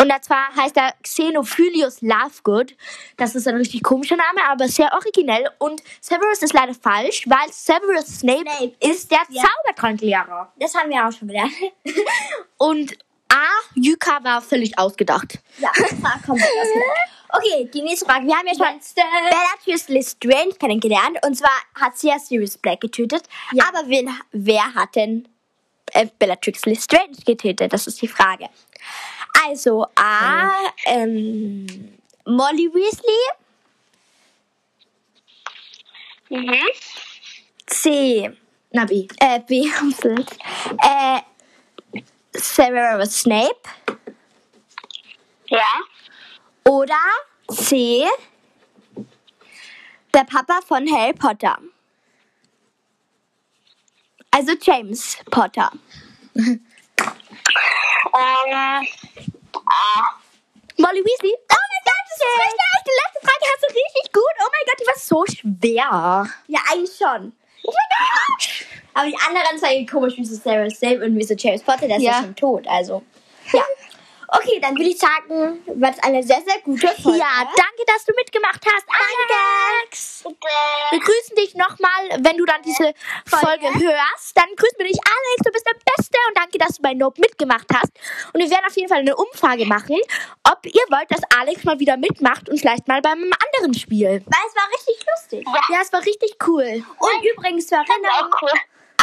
Und 0.00 0.24
zwar 0.24 0.54
heißt 0.56 0.76
er 0.76 0.94
Xenophylius 1.02 2.00
Lovegood. 2.00 2.74
Das 3.18 3.34
ist 3.34 3.46
ein 3.46 3.56
richtig 3.56 3.82
komischer 3.82 4.16
Name, 4.16 4.40
aber 4.48 4.66
sehr 4.68 4.90
originell. 4.94 5.48
Und 5.58 5.82
Severus 6.00 6.42
ist 6.42 6.54
leider 6.54 6.74
falsch, 6.74 7.24
weil 7.28 7.52
Severus 7.52 8.20
Snape, 8.20 8.48
Snape. 8.50 8.74
ist 8.80 9.10
der 9.10 9.20
Ja. 9.28 9.42
Zaubertranklehrer. 9.42 10.52
Das 10.58 10.74
haben 10.74 10.88
wir 10.90 11.06
auch 11.06 11.12
schon 11.12 11.28
gelernt. 11.28 11.52
Und 12.56 12.96
A. 13.28 13.44
Yuka 13.74 14.24
war 14.24 14.40
völlig 14.42 14.76
ausgedacht. 14.78 15.38
ja, 15.58 15.70
das 15.76 16.02
war 16.02 16.18
komplett 16.24 16.48
ausgedacht. 16.50 17.10
Okay, 17.32 17.70
die 17.72 17.82
nächste 17.82 18.06
Frage. 18.06 18.26
Wir 18.26 18.34
haben 18.36 18.46
ja 18.48 18.54
schon 18.54 18.80
Bellatrix 18.94 19.88
Lestrange 19.88 20.54
kennengelernt. 20.58 21.18
Und 21.24 21.36
zwar 21.36 21.52
hat 21.80 21.96
sie 21.96 22.08
ja 22.08 22.18
Sirius 22.18 22.58
Black 22.58 22.80
getötet. 22.80 23.22
Ja. 23.52 23.64
Aber 23.68 23.88
wen, 23.88 24.10
wer 24.32 24.74
hat 24.74 24.96
denn 24.96 25.28
äh, 25.92 26.06
Bellatrix 26.18 26.64
Lestrange 26.66 27.12
getötet? 27.24 27.72
Das 27.72 27.86
ist 27.86 28.02
die 28.02 28.08
Frage. 28.08 28.48
Also, 29.32 29.86
A. 29.94 30.50
Ähm, 30.86 31.98
Molly 32.26 32.68
Weasley. 32.72 33.40
Mhm. 36.30 36.54
C. 37.66 38.30
Na 38.72 38.84
B. 38.84 39.08
Äh, 39.18 39.40
B. 39.40 39.62
äh, 40.82 41.20
Severus 42.32 43.20
Snape. 43.20 43.60
Ja. 45.46 45.66
Oder 46.64 46.94
C. 47.50 48.06
Der 50.14 50.24
Papa 50.24 50.60
von 50.66 50.90
Harry 50.92 51.12
Potter. 51.12 51.58
Also 54.30 54.52
James 54.60 55.16
Potter. 55.30 55.72
Ähm, 58.06 58.86
A. 59.66 60.20
Molly 60.76 61.04
Weasley. 61.04 61.34
Oh 61.34 61.64
mein 61.70 61.84
Gott, 61.84 62.04
das 62.08 62.16
ist 62.16 62.24
richtig. 62.24 62.84
Die 62.86 62.96
letzte 63.00 63.20
Frage 63.26 63.44
hast 63.52 63.62
du 63.62 63.66
richtig 63.68 64.12
gut. 64.12 64.34
Oh 64.40 64.48
mein 64.50 64.64
Gott, 64.66 64.80
die 64.80 64.86
war 64.86 64.98
so 64.98 65.24
schwer. 65.26 66.26
Ja, 66.48 66.60
eigentlich 66.70 66.96
schon. 66.96 67.32
Aber 68.94 69.06
die 69.06 69.16
anderen 69.28 69.58
sagen 69.58 69.86
komisch, 69.86 70.14
wie 70.16 70.24
so 70.24 70.34
Sarah 70.34 70.70
Snape 70.70 71.04
und 71.04 71.16
wie 71.16 71.22
so 71.22 71.34
James 71.34 71.62
Potter, 71.62 71.86
der 71.86 71.98
ist 71.98 72.02
ja 72.02 72.20
schon 72.20 72.34
tot. 72.34 72.66
Also, 72.66 73.02
ja. 73.52 73.64
Okay, 74.32 74.60
dann 74.60 74.76
würde 74.76 74.90
ich 74.90 74.98
sagen, 74.98 75.60
war 75.66 75.90
das 75.90 75.98
eine 76.04 76.22
sehr, 76.22 76.40
sehr 76.46 76.60
gute 76.62 76.86
Folge. 77.02 77.18
Ja, 77.18 77.42
danke, 77.44 77.82
dass 77.86 78.04
du 78.04 78.12
mitgemacht 78.14 78.64
hast, 78.64 78.86
Alex. 78.88 80.22
Bitte. 80.22 80.36
Wir 80.90 81.00
grüßen 81.00 81.36
dich 81.36 81.54
nochmal, 81.56 82.10
wenn 82.20 82.36
du 82.36 82.44
dann 82.44 82.62
diese 82.62 82.94
Folge 83.26 83.66
hörst. 83.66 84.36
Dann 84.36 84.46
grüßen 84.54 84.78
wir 84.78 84.86
dich, 84.86 85.00
Alex, 85.04 85.42
du 85.44 85.50
bist 85.50 85.66
der 85.66 85.74
dass 86.70 86.76
du 86.76 86.82
bei 86.82 86.94
Nope 86.94 87.20
mitgemacht 87.20 87.66
hast. 87.74 87.90
Und 88.32 88.40
wir 88.40 88.50
werden 88.50 88.64
auf 88.66 88.76
jeden 88.76 88.88
Fall 88.88 89.00
eine 89.00 89.16
Umfrage 89.16 89.66
machen, 89.66 89.96
ob 90.48 90.64
ihr 90.64 90.82
wollt, 90.90 91.10
dass 91.10 91.20
Alex 91.38 91.64
mal 91.64 91.78
wieder 91.78 91.96
mitmacht 91.96 92.48
und 92.48 92.58
vielleicht 92.58 92.86
mal 92.88 93.00
beim 93.02 93.30
anderen 93.46 93.74
Spiel. 93.74 94.22
Weil 94.24 94.44
es 94.48 94.54
war 94.56 94.68
richtig 94.72 95.06
lustig. 95.14 95.46
Ja, 95.68 95.78
es 95.82 95.92
war 95.92 96.00
richtig 96.04 96.36
cool. 96.46 96.84
Und 96.98 97.24
übrigens 97.34 97.66
zur 97.66 97.78
Erinnerung, 97.78 98.34
cool. 98.42 98.50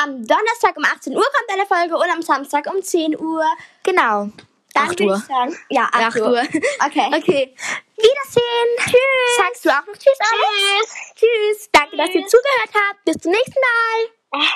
am 0.03 0.25
Donnerstag 0.25 0.77
um 0.77 0.85
18 0.85 1.15
Uhr 1.15 1.23
kommt 1.23 1.51
eine 1.51 1.65
Folge 1.65 1.95
und 1.97 2.09
am 2.11 2.21
Samstag 2.21 2.67
um 2.73 2.81
10 2.81 3.19
Uhr. 3.19 3.43
Genau. 3.83 4.29
Dann 4.73 4.83
8 4.83 4.89
würde 4.91 5.03
Uhr. 5.05 5.15
ich 5.17 5.23
sagen, 5.23 5.57
ja, 5.69 5.89
8, 5.91 6.03
8 6.03 6.15
Uhr. 6.21 6.27
Uhr. 6.29 6.41
Okay. 6.85 7.11
Okay. 7.13 7.55
Wiedersehen. 7.97 8.69
Tschüss. 8.79 9.35
Sagst 9.37 9.65
du 9.65 9.69
auch 9.69 9.85
noch 9.87 9.97
Tschüss, 9.97 10.17
Alex? 10.19 10.93
Tschüss. 11.15 11.15
Tschüss. 11.15 11.69
Danke, 11.71 11.97
dass 11.97 12.09
ihr 12.09 12.27
zugehört 12.27 12.71
habt. 12.73 13.05
Bis 13.05 13.17
zum 13.17 13.31
nächsten 13.31 13.59
Mal. 13.59 14.51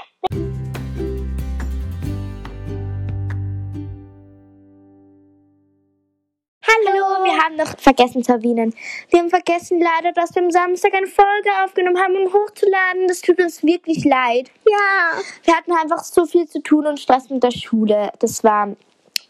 Hallo, 6.72 7.26
wir 7.26 7.38
haben 7.38 7.56
noch 7.58 7.78
vergessen 7.78 8.24
zu 8.24 8.32
erwähnen. 8.32 8.74
Wir 9.10 9.20
haben 9.20 9.30
vergessen 9.30 9.82
leider, 9.82 10.14
dass 10.14 10.34
wir 10.36 10.42
am 10.42 10.52
Samstag 10.52 10.94
eine 10.94 11.08
Folge 11.08 11.50
aufgenommen 11.66 12.00
haben, 12.00 12.16
um 12.16 12.32
hochzuladen. 12.32 13.08
Das 13.08 13.20
tut 13.20 13.42
uns 13.42 13.62
wirklich 13.64 14.06
leid. 14.06 14.50
Ja. 14.66 15.20
Wir 15.44 15.56
hatten 15.56 15.74
einfach 15.74 16.04
so 16.04 16.26
viel 16.26 16.48
zu 16.48 16.62
tun 16.62 16.86
und 16.88 17.00
Stress 17.00 17.30
mit 17.30 17.44
der 17.44 17.52
Schule. 17.52 18.12
Das 18.20 18.44
war 18.44 18.70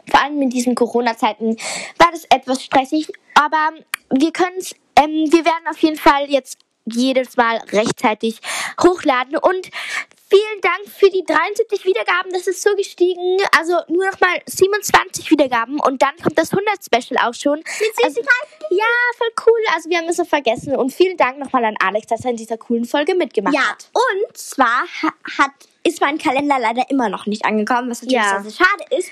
vor 0.10 0.22
allem 0.22 0.42
in 0.42 0.50
diesen 0.50 0.76
Corona-Zeiten 0.76 1.56
war 1.98 2.12
das 2.12 2.26
etwas 2.26 2.64
stressig. 2.64 3.12
Aber 3.34 3.72
wir 4.12 4.32
können 4.32 4.58
es, 4.58 4.76
ähm, 4.96 5.32
wir 5.32 5.46
werden 5.46 5.68
auf 5.68 5.80
jeden 5.80 5.98
Fall 5.98 6.30
jetzt 6.30 6.60
jedes 6.86 7.38
Mal 7.38 7.58
rechtzeitig 7.72 8.40
hochladen 8.82 9.38
und 9.38 9.70
vielen 10.32 10.62
Dank 10.62 10.88
für 10.88 11.10
die 11.10 11.24
73 11.26 11.86
Wiedergaben. 11.86 12.32
Das 12.32 12.48
ist 12.48 12.62
so 12.62 12.74
gestiegen. 12.76 13.38
Also 13.58 13.80
nur 13.90 14.06
noch 14.06 14.20
mal 14.20 14.42
27 14.46 15.30
Wiedergaben 15.30 15.80
und 15.80 16.02
dann 16.02 16.16
kommt 16.24 16.38
das 16.38 16.52
100 16.52 16.84
Special 16.84 17.20
auch 17.28 17.34
schon. 17.34 17.60
Mit 17.60 18.06
also, 18.06 18.22
Ja, 18.70 18.86
voll 19.18 19.32
cool. 19.46 19.60
Also 19.76 19.90
wir 19.90 19.98
haben 19.98 20.08
es 20.08 20.18
so 20.18 20.26
vergessen. 20.26 20.76
Und 20.76 20.94
vielen 20.94 21.18
Dank 21.18 21.38
nochmal 21.38 21.66
an 21.66 21.76
Alex, 21.84 22.08
dass 22.08 22.24
er 22.24 22.32
in 22.32 22.38
dieser 22.38 22.58
coolen 22.58 22.86
Folge 22.86 23.16
mitgemacht 23.16 23.54
ja, 23.54 23.70
hat. 23.70 23.90
Und 23.94 24.38
zwar 24.38 24.84
hat 25.38 25.52
ist 25.84 26.02
mein 26.02 26.18
Kalender 26.18 26.58
leider 26.60 26.90
immer 26.90 27.10
noch 27.10 27.26
nicht 27.26 27.46
angekommen, 27.46 27.90
was 27.90 28.02
natürlich 28.02 28.24
ja. 28.24 28.42
sehr, 28.42 28.52
sehr 28.52 28.66
schade 28.66 28.96
ist. 28.98 29.10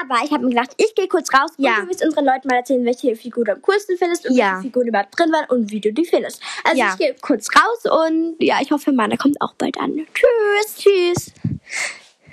Aber 0.00 0.24
ich 0.24 0.30
habe 0.32 0.44
mir 0.44 0.50
gedacht, 0.50 0.72
ich 0.76 0.94
gehe 0.94 1.08
kurz 1.08 1.32
raus 1.32 1.50
ja. 1.58 1.76
und 1.76 1.82
du 1.82 1.88
willst 1.88 2.04
unseren 2.04 2.24
Leuten 2.24 2.48
mal 2.48 2.56
erzählen, 2.56 2.84
welche 2.84 3.14
Figur 3.16 3.44
du 3.44 3.52
am 3.52 3.62
coolsten 3.62 3.96
findest 3.98 4.28
und 4.28 4.36
ja. 4.36 4.54
welche 4.54 4.62
Figuren 4.62 4.88
überhaupt 4.88 5.18
drin 5.18 5.32
waren 5.32 5.46
und 5.50 5.70
wie 5.70 5.80
du 5.80 5.92
die 5.92 6.04
findest. 6.04 6.42
Also 6.64 6.78
ja. 6.78 6.92
ich 6.92 6.98
gehe 6.98 7.14
kurz 7.20 7.48
raus 7.54 8.08
und 8.08 8.36
ja, 8.40 8.58
ich 8.60 8.70
hoffe, 8.70 8.92
meiner 8.92 9.16
kommt 9.16 9.40
auch 9.40 9.54
bald 9.54 9.78
an. 9.78 10.06
Tschüss. 10.14 10.76
Tschüss. 10.76 11.32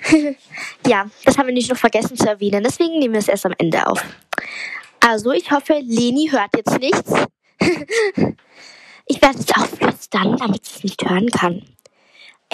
ja, 0.86 1.08
das 1.24 1.38
haben 1.38 1.46
wir 1.46 1.54
nicht 1.54 1.70
noch 1.70 1.78
vergessen 1.78 2.16
zu 2.16 2.28
erwähnen, 2.28 2.62
deswegen 2.62 2.98
nehmen 2.98 3.14
wir 3.14 3.20
es 3.20 3.28
erst 3.28 3.46
am 3.46 3.54
Ende 3.58 3.86
auf. 3.86 4.02
Also, 5.00 5.32
ich 5.32 5.50
hoffe, 5.50 5.80
Leni 5.82 6.28
hört 6.30 6.50
jetzt 6.56 6.78
nichts. 6.78 7.12
ich 9.06 9.22
werde 9.22 9.38
es 9.38 9.54
auflöstern, 9.54 10.36
damit 10.36 10.64
sie 10.64 10.76
es 10.76 10.84
nicht 10.84 11.08
hören 11.08 11.28
kann. 11.30 11.62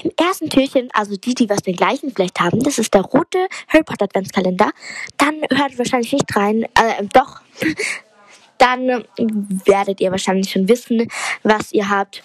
Im 0.03 0.11
ersten 0.17 0.49
Türchen, 0.49 0.89
also 0.93 1.17
die, 1.17 1.35
die 1.35 1.49
was 1.49 1.63
den 1.63 1.77
gleichen 1.77 2.13
vielleicht 2.15 2.41
haben, 2.41 2.63
das 2.63 2.79
ist 2.79 2.95
der 2.95 3.03
rote 3.03 3.47
Harry 3.69 3.85
Potter 3.85 4.05
Adventskalender. 4.05 4.71
Dann 5.17 5.37
hört 5.51 5.79
wahrscheinlich 5.79 6.13
nicht 6.13 6.37
rein, 6.37 6.63
äh, 6.63 7.05
doch. 7.13 7.41
Dann 8.59 9.05
werdet 9.65 10.01
ihr 10.01 10.11
wahrscheinlich 10.11 10.51
schon 10.51 10.69
wissen, 10.69 11.09
was 11.43 11.73
ihr 11.73 11.89
habt. 11.89 12.23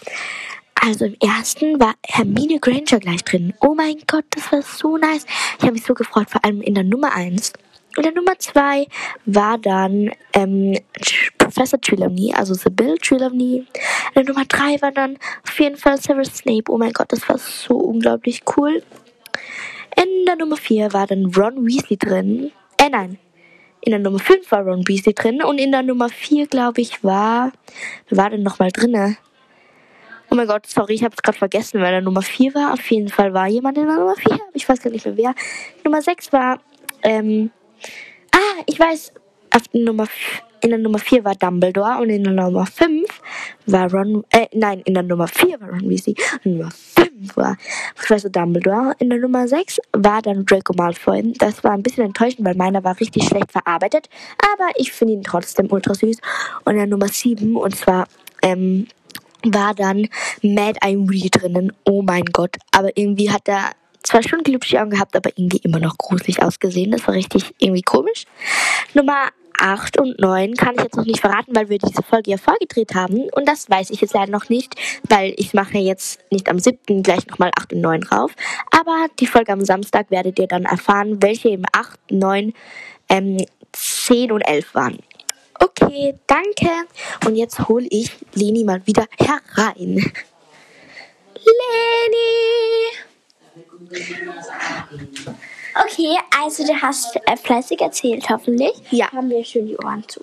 Also 0.75 1.05
im 1.05 1.15
ersten 1.19 1.79
war 1.79 1.95
Hermine 2.05 2.59
Granger 2.59 2.99
gleich 2.99 3.23
drin. 3.23 3.53
Oh 3.61 3.73
mein 3.73 3.95
Gott, 4.05 4.25
das 4.31 4.51
war 4.51 4.61
so 4.61 4.97
nice. 4.97 5.25
Ich 5.57 5.63
habe 5.63 5.73
mich 5.73 5.83
so 5.83 5.93
gefreut, 5.93 6.29
vor 6.29 6.43
allem 6.43 6.61
in 6.61 6.75
der 6.75 6.83
Nummer 6.83 7.13
1. 7.13 7.53
In 7.97 8.03
der 8.03 8.13
Nummer 8.13 8.38
2 8.38 8.88
war 9.25 9.58
dann 9.58 10.12
ähm, 10.34 10.77
Professor 11.38 11.79
Trelawney, 11.79 12.34
also 12.34 12.53
Sibyl 12.53 12.97
Trelawney. 12.97 13.65
In 14.13 14.15
der 14.15 14.23
Nummer 14.25 14.45
3 14.45 14.81
war 14.81 14.91
dann 14.91 15.17
auf 15.47 15.60
jeden 15.60 15.77
Fall 15.77 15.97
Severus 15.97 16.38
Snape. 16.38 16.69
Oh 16.69 16.77
mein 16.77 16.91
Gott, 16.91 17.12
das 17.12 17.27
war 17.29 17.38
so 17.38 17.75
unglaublich 17.75 18.41
cool. 18.58 18.84
In 19.95 20.25
der 20.25 20.36
Nummer 20.36 20.58
4 20.58 20.91
war 20.93 21.08
dann 21.08 21.31
Ron 21.36 21.65
Weasley 21.65 21.97
drin. 21.97 22.51
Äh, 22.77 22.89
nein. 22.89 23.17
In 23.81 23.91
der 23.91 23.99
Nummer 23.99 24.19
5 24.19 24.51
war 24.51 24.63
Ron 24.63 24.88
Weasley 24.88 25.13
drin. 25.13 25.41
Und 25.41 25.58
in 25.58 25.71
der 25.71 25.84
Nummer 25.84 26.10
4, 26.10 26.47
glaube 26.47 26.81
ich, 26.81 27.03
war. 27.03 27.51
Wer 28.10 28.17
war 28.17 28.29
denn 28.29 28.43
nochmal 28.43 28.71
drinne? 28.71 29.17
Oh 30.29 30.36
mein 30.36 30.47
Gott, 30.47 30.65
sorry, 30.65 30.95
ich 30.95 31.03
habe 31.03 31.13
es 31.15 31.21
gerade 31.21 31.38
vergessen, 31.38 31.79
weil 31.81 31.91
der 31.91 32.01
Nummer 32.01 32.21
4 32.21 32.55
war. 32.55 32.73
Auf 32.73 32.91
jeden 32.91 33.10
Fall 33.10 33.34
war 33.34 33.47
jemand 33.47 33.77
in 33.77 33.86
der 33.86 33.95
Nummer 33.95 34.15
4. 34.15 34.38
Ich 34.53 34.67
weiß 34.67 34.81
gar 34.81 34.89
nicht 34.89 35.05
mehr 35.05 35.15
wer. 35.15 35.36
Nummer 35.84 36.01
6 36.01 36.34
war, 36.34 36.60
ähm, 37.03 37.51
ich 38.65 38.79
weiß, 38.79 39.13
Nummer, 39.73 40.07
in 40.61 40.69
der 40.69 40.79
Nummer 40.79 40.99
4 40.99 41.23
war 41.23 41.35
Dumbledore 41.35 41.99
und 42.01 42.09
in 42.09 42.23
der 42.23 42.33
Nummer 42.33 42.65
5 42.65 43.07
war 43.67 43.91
Ron, 43.91 44.23
äh, 44.31 44.47
nein, 44.53 44.81
in 44.85 44.93
der 44.93 45.03
Nummer 45.03 45.27
4 45.27 45.61
war 45.61 45.69
Ron 45.69 45.89
Weasley 45.89 46.15
und 46.43 46.57
Nummer 46.57 46.71
5 46.71 47.37
war 47.37 47.57
Professor 47.95 48.29
Dumbledore. 48.29 48.93
In 48.99 49.09
der 49.09 49.19
Nummer 49.19 49.47
6 49.47 49.79
war 49.93 50.21
dann 50.21 50.45
Draco 50.45 50.73
Malfoy. 50.73 51.33
Das 51.37 51.63
war 51.63 51.71
ein 51.71 51.83
bisschen 51.83 52.05
enttäuschend, 52.05 52.45
weil 52.45 52.55
meiner 52.55 52.83
war 52.83 52.99
richtig 52.99 53.25
schlecht 53.25 53.51
verarbeitet, 53.51 54.09
aber 54.53 54.71
ich 54.75 54.91
finde 54.91 55.13
ihn 55.13 55.23
trotzdem 55.23 55.71
ultra 55.71 55.93
süß. 55.93 56.17
Und 56.65 56.73
in 56.73 56.79
der 56.79 56.87
Nummer 56.87 57.07
7, 57.07 57.55
und 57.55 57.75
zwar, 57.75 58.07
ähm, 58.41 58.87
war 59.43 59.73
dann 59.75 60.07
Mad 60.41 60.79
Eye 60.81 60.97
Moody 60.97 61.29
drinnen. 61.29 61.71
Oh 61.85 62.01
mein 62.01 62.25
Gott. 62.25 62.57
Aber 62.71 62.89
irgendwie 62.95 63.29
hat 63.29 63.47
er 63.47 63.71
zwar 64.05 64.23
schon 64.23 64.43
glitschige 64.43 64.81
Augen 64.81 64.91
gehabt, 64.91 65.15
aber 65.15 65.31
irgendwie 65.35 65.57
immer 65.57 65.79
noch 65.79 65.97
gruselig 65.97 66.41
ausgesehen. 66.41 66.91
Das 66.91 67.05
war 67.07 67.13
richtig 67.13 67.53
irgendwie 67.59 67.81
komisch. 67.81 68.25
Nummer 68.93 69.29
8 69.59 69.99
und 69.99 70.19
9 70.19 70.53
kann 70.55 70.75
ich 70.75 70.83
jetzt 70.83 70.97
noch 70.97 71.05
nicht 71.05 71.21
verraten, 71.21 71.55
weil 71.55 71.69
wir 71.69 71.77
diese 71.77 72.03
Folge 72.03 72.31
ja 72.31 72.37
vorgedreht 72.37 72.93
haben. 72.93 73.29
Und 73.31 73.47
das 73.47 73.69
weiß 73.69 73.89
ich 73.89 74.01
jetzt 74.01 74.13
leider 74.13 74.31
noch 74.31 74.49
nicht, 74.49 74.75
weil 75.09 75.33
ich 75.37 75.53
mache 75.53 75.77
jetzt 75.77 76.19
nicht 76.31 76.49
am 76.49 76.59
7. 76.59 77.03
gleich 77.03 77.25
nochmal 77.27 77.51
8 77.57 77.73
und 77.73 77.81
9 77.81 78.03
rauf. 78.03 78.31
Aber 78.71 79.07
die 79.19 79.27
Folge 79.27 79.53
am 79.53 79.63
Samstag 79.63 80.11
werdet 80.11 80.39
ihr 80.39 80.47
dann 80.47 80.65
erfahren, 80.65 81.21
welche 81.21 81.49
im 81.49 81.63
8, 81.71 82.11
9, 82.11 82.53
ähm, 83.09 83.37
10 83.71 84.31
und 84.31 84.41
11 84.41 84.75
waren. 84.75 84.99
Okay, 85.59 86.15
danke. 86.27 86.69
Und 87.25 87.35
jetzt 87.35 87.67
hole 87.67 87.87
ich 87.89 88.11
Leni 88.33 88.63
mal 88.63 88.85
wieder 88.85 89.05
herein. 89.17 90.11
Leni! 91.45 93.14
Okay, 95.84 96.17
also 96.41 96.65
du 96.65 96.74
hast 96.82 97.15
äh, 97.15 97.36
fleißig 97.36 97.82
erzählt, 97.82 98.30
hoffentlich. 98.30 98.71
Ja. 98.91 99.12
Haben 99.12 99.30
wir 99.30 99.43
schön 99.43 99.67
die 99.67 99.78
Ohren 99.78 100.08
zu. 100.08 100.21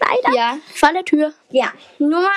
Leider. 0.00 0.36
Ja, 0.36 0.58
vor 0.74 0.92
der 0.92 1.04
Tür. 1.04 1.32
Ja, 1.50 1.72
nur, 1.98 2.28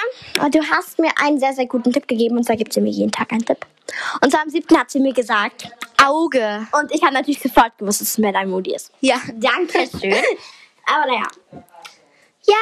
du 0.52 0.60
hast 0.70 1.00
mir 1.00 1.12
einen 1.20 1.40
sehr, 1.40 1.54
sehr 1.54 1.66
guten 1.66 1.92
Tipp 1.92 2.08
gegeben 2.08 2.38
und 2.38 2.44
zwar 2.44 2.56
gibt 2.56 2.74
sie 2.74 2.82
mir 2.82 2.92
jeden 2.92 3.12
Tag 3.12 3.32
einen 3.32 3.46
Tipp. 3.46 3.66
Und 4.22 4.32
zwar 4.32 4.42
am 4.42 4.50
7. 4.50 4.78
hat 4.78 4.92
sie 4.92 5.00
mir 5.00 5.14
gesagt, 5.14 5.70
Auge. 6.04 6.68
Und 6.80 6.94
ich 6.94 7.02
habe 7.02 7.14
natürlich 7.14 7.42
sofort 7.42 7.78
gewusst, 7.78 8.02
dass 8.02 8.10
es 8.10 8.18
Madame 8.18 8.48
Moody 8.48 8.76
ist. 8.76 8.92
Ja. 9.02 9.20
Danke 9.34 9.88
schön. 10.00 10.14
Aber 10.86 11.06
naja, 11.08 11.28
ja, 12.46 12.56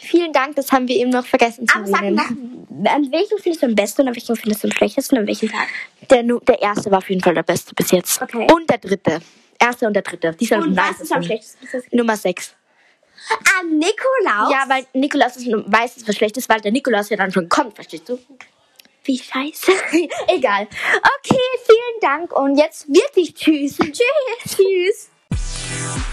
vielen 0.00 0.32
Dank, 0.32 0.56
das 0.56 0.72
haben 0.72 0.88
wir 0.88 0.96
eben 0.96 1.10
noch 1.10 1.26
vergessen 1.26 1.66
zu 1.66 1.78
Aber. 1.78 1.86
Sag 1.86 2.04
an 2.84 3.10
welchen 3.10 3.38
findest 3.38 3.62
du 3.62 3.66
am 3.66 3.74
besten 3.74 4.02
und 4.02 4.08
an 4.08 4.14
welchen 4.14 4.36
findest 4.36 4.62
du 4.62 4.68
am 4.68 4.72
schlechtesten 4.72 5.16
und 5.16 5.22
an 5.22 5.26
welchem 5.26 5.50
Tag? 5.50 5.68
Der, 6.10 6.22
der 6.22 6.62
erste 6.62 6.90
war 6.90 6.98
auf 6.98 7.08
jeden 7.08 7.22
Fall 7.22 7.34
der 7.34 7.42
beste 7.42 7.74
bis 7.74 7.90
jetzt. 7.90 8.22
Okay. 8.22 8.46
Und 8.52 8.68
der 8.70 8.78
dritte. 8.78 9.20
Erste 9.58 9.86
und 9.86 9.94
der 9.94 10.02
dritte. 10.02 10.32
Die 10.38 10.44
sind 10.44 10.62
und 10.62 10.76
was 10.76 11.00
ist 11.00 11.12
am 11.12 11.22
schlechtesten? 11.22 11.96
Nummer 11.96 12.16
6. 12.16 12.54
Am 13.60 13.78
Nikolaus? 13.78 14.52
Ja, 14.52 14.64
weil 14.68 14.86
Nikolaus 14.94 15.36
ist, 15.36 15.46
weiß, 15.48 15.96
dass 15.96 16.08
was 16.08 16.16
schlecht 16.16 16.36
ist, 16.36 16.48
weil 16.48 16.60
der 16.60 16.70
Nikolaus 16.70 17.10
ja 17.10 17.16
dann 17.16 17.32
schon 17.32 17.48
kommt, 17.48 17.74
verstehst 17.74 18.08
du? 18.08 18.18
Wie 19.04 19.18
scheiße. 19.18 19.72
Egal. 20.28 20.68
Okay, 21.18 21.40
vielen 21.66 22.00
Dank 22.00 22.32
und 22.32 22.56
jetzt 22.56 22.88
wirklich 22.88 23.34
tschüss. 23.34 23.76
Tschüss. 23.78 24.56
Tschüss. 24.56 26.08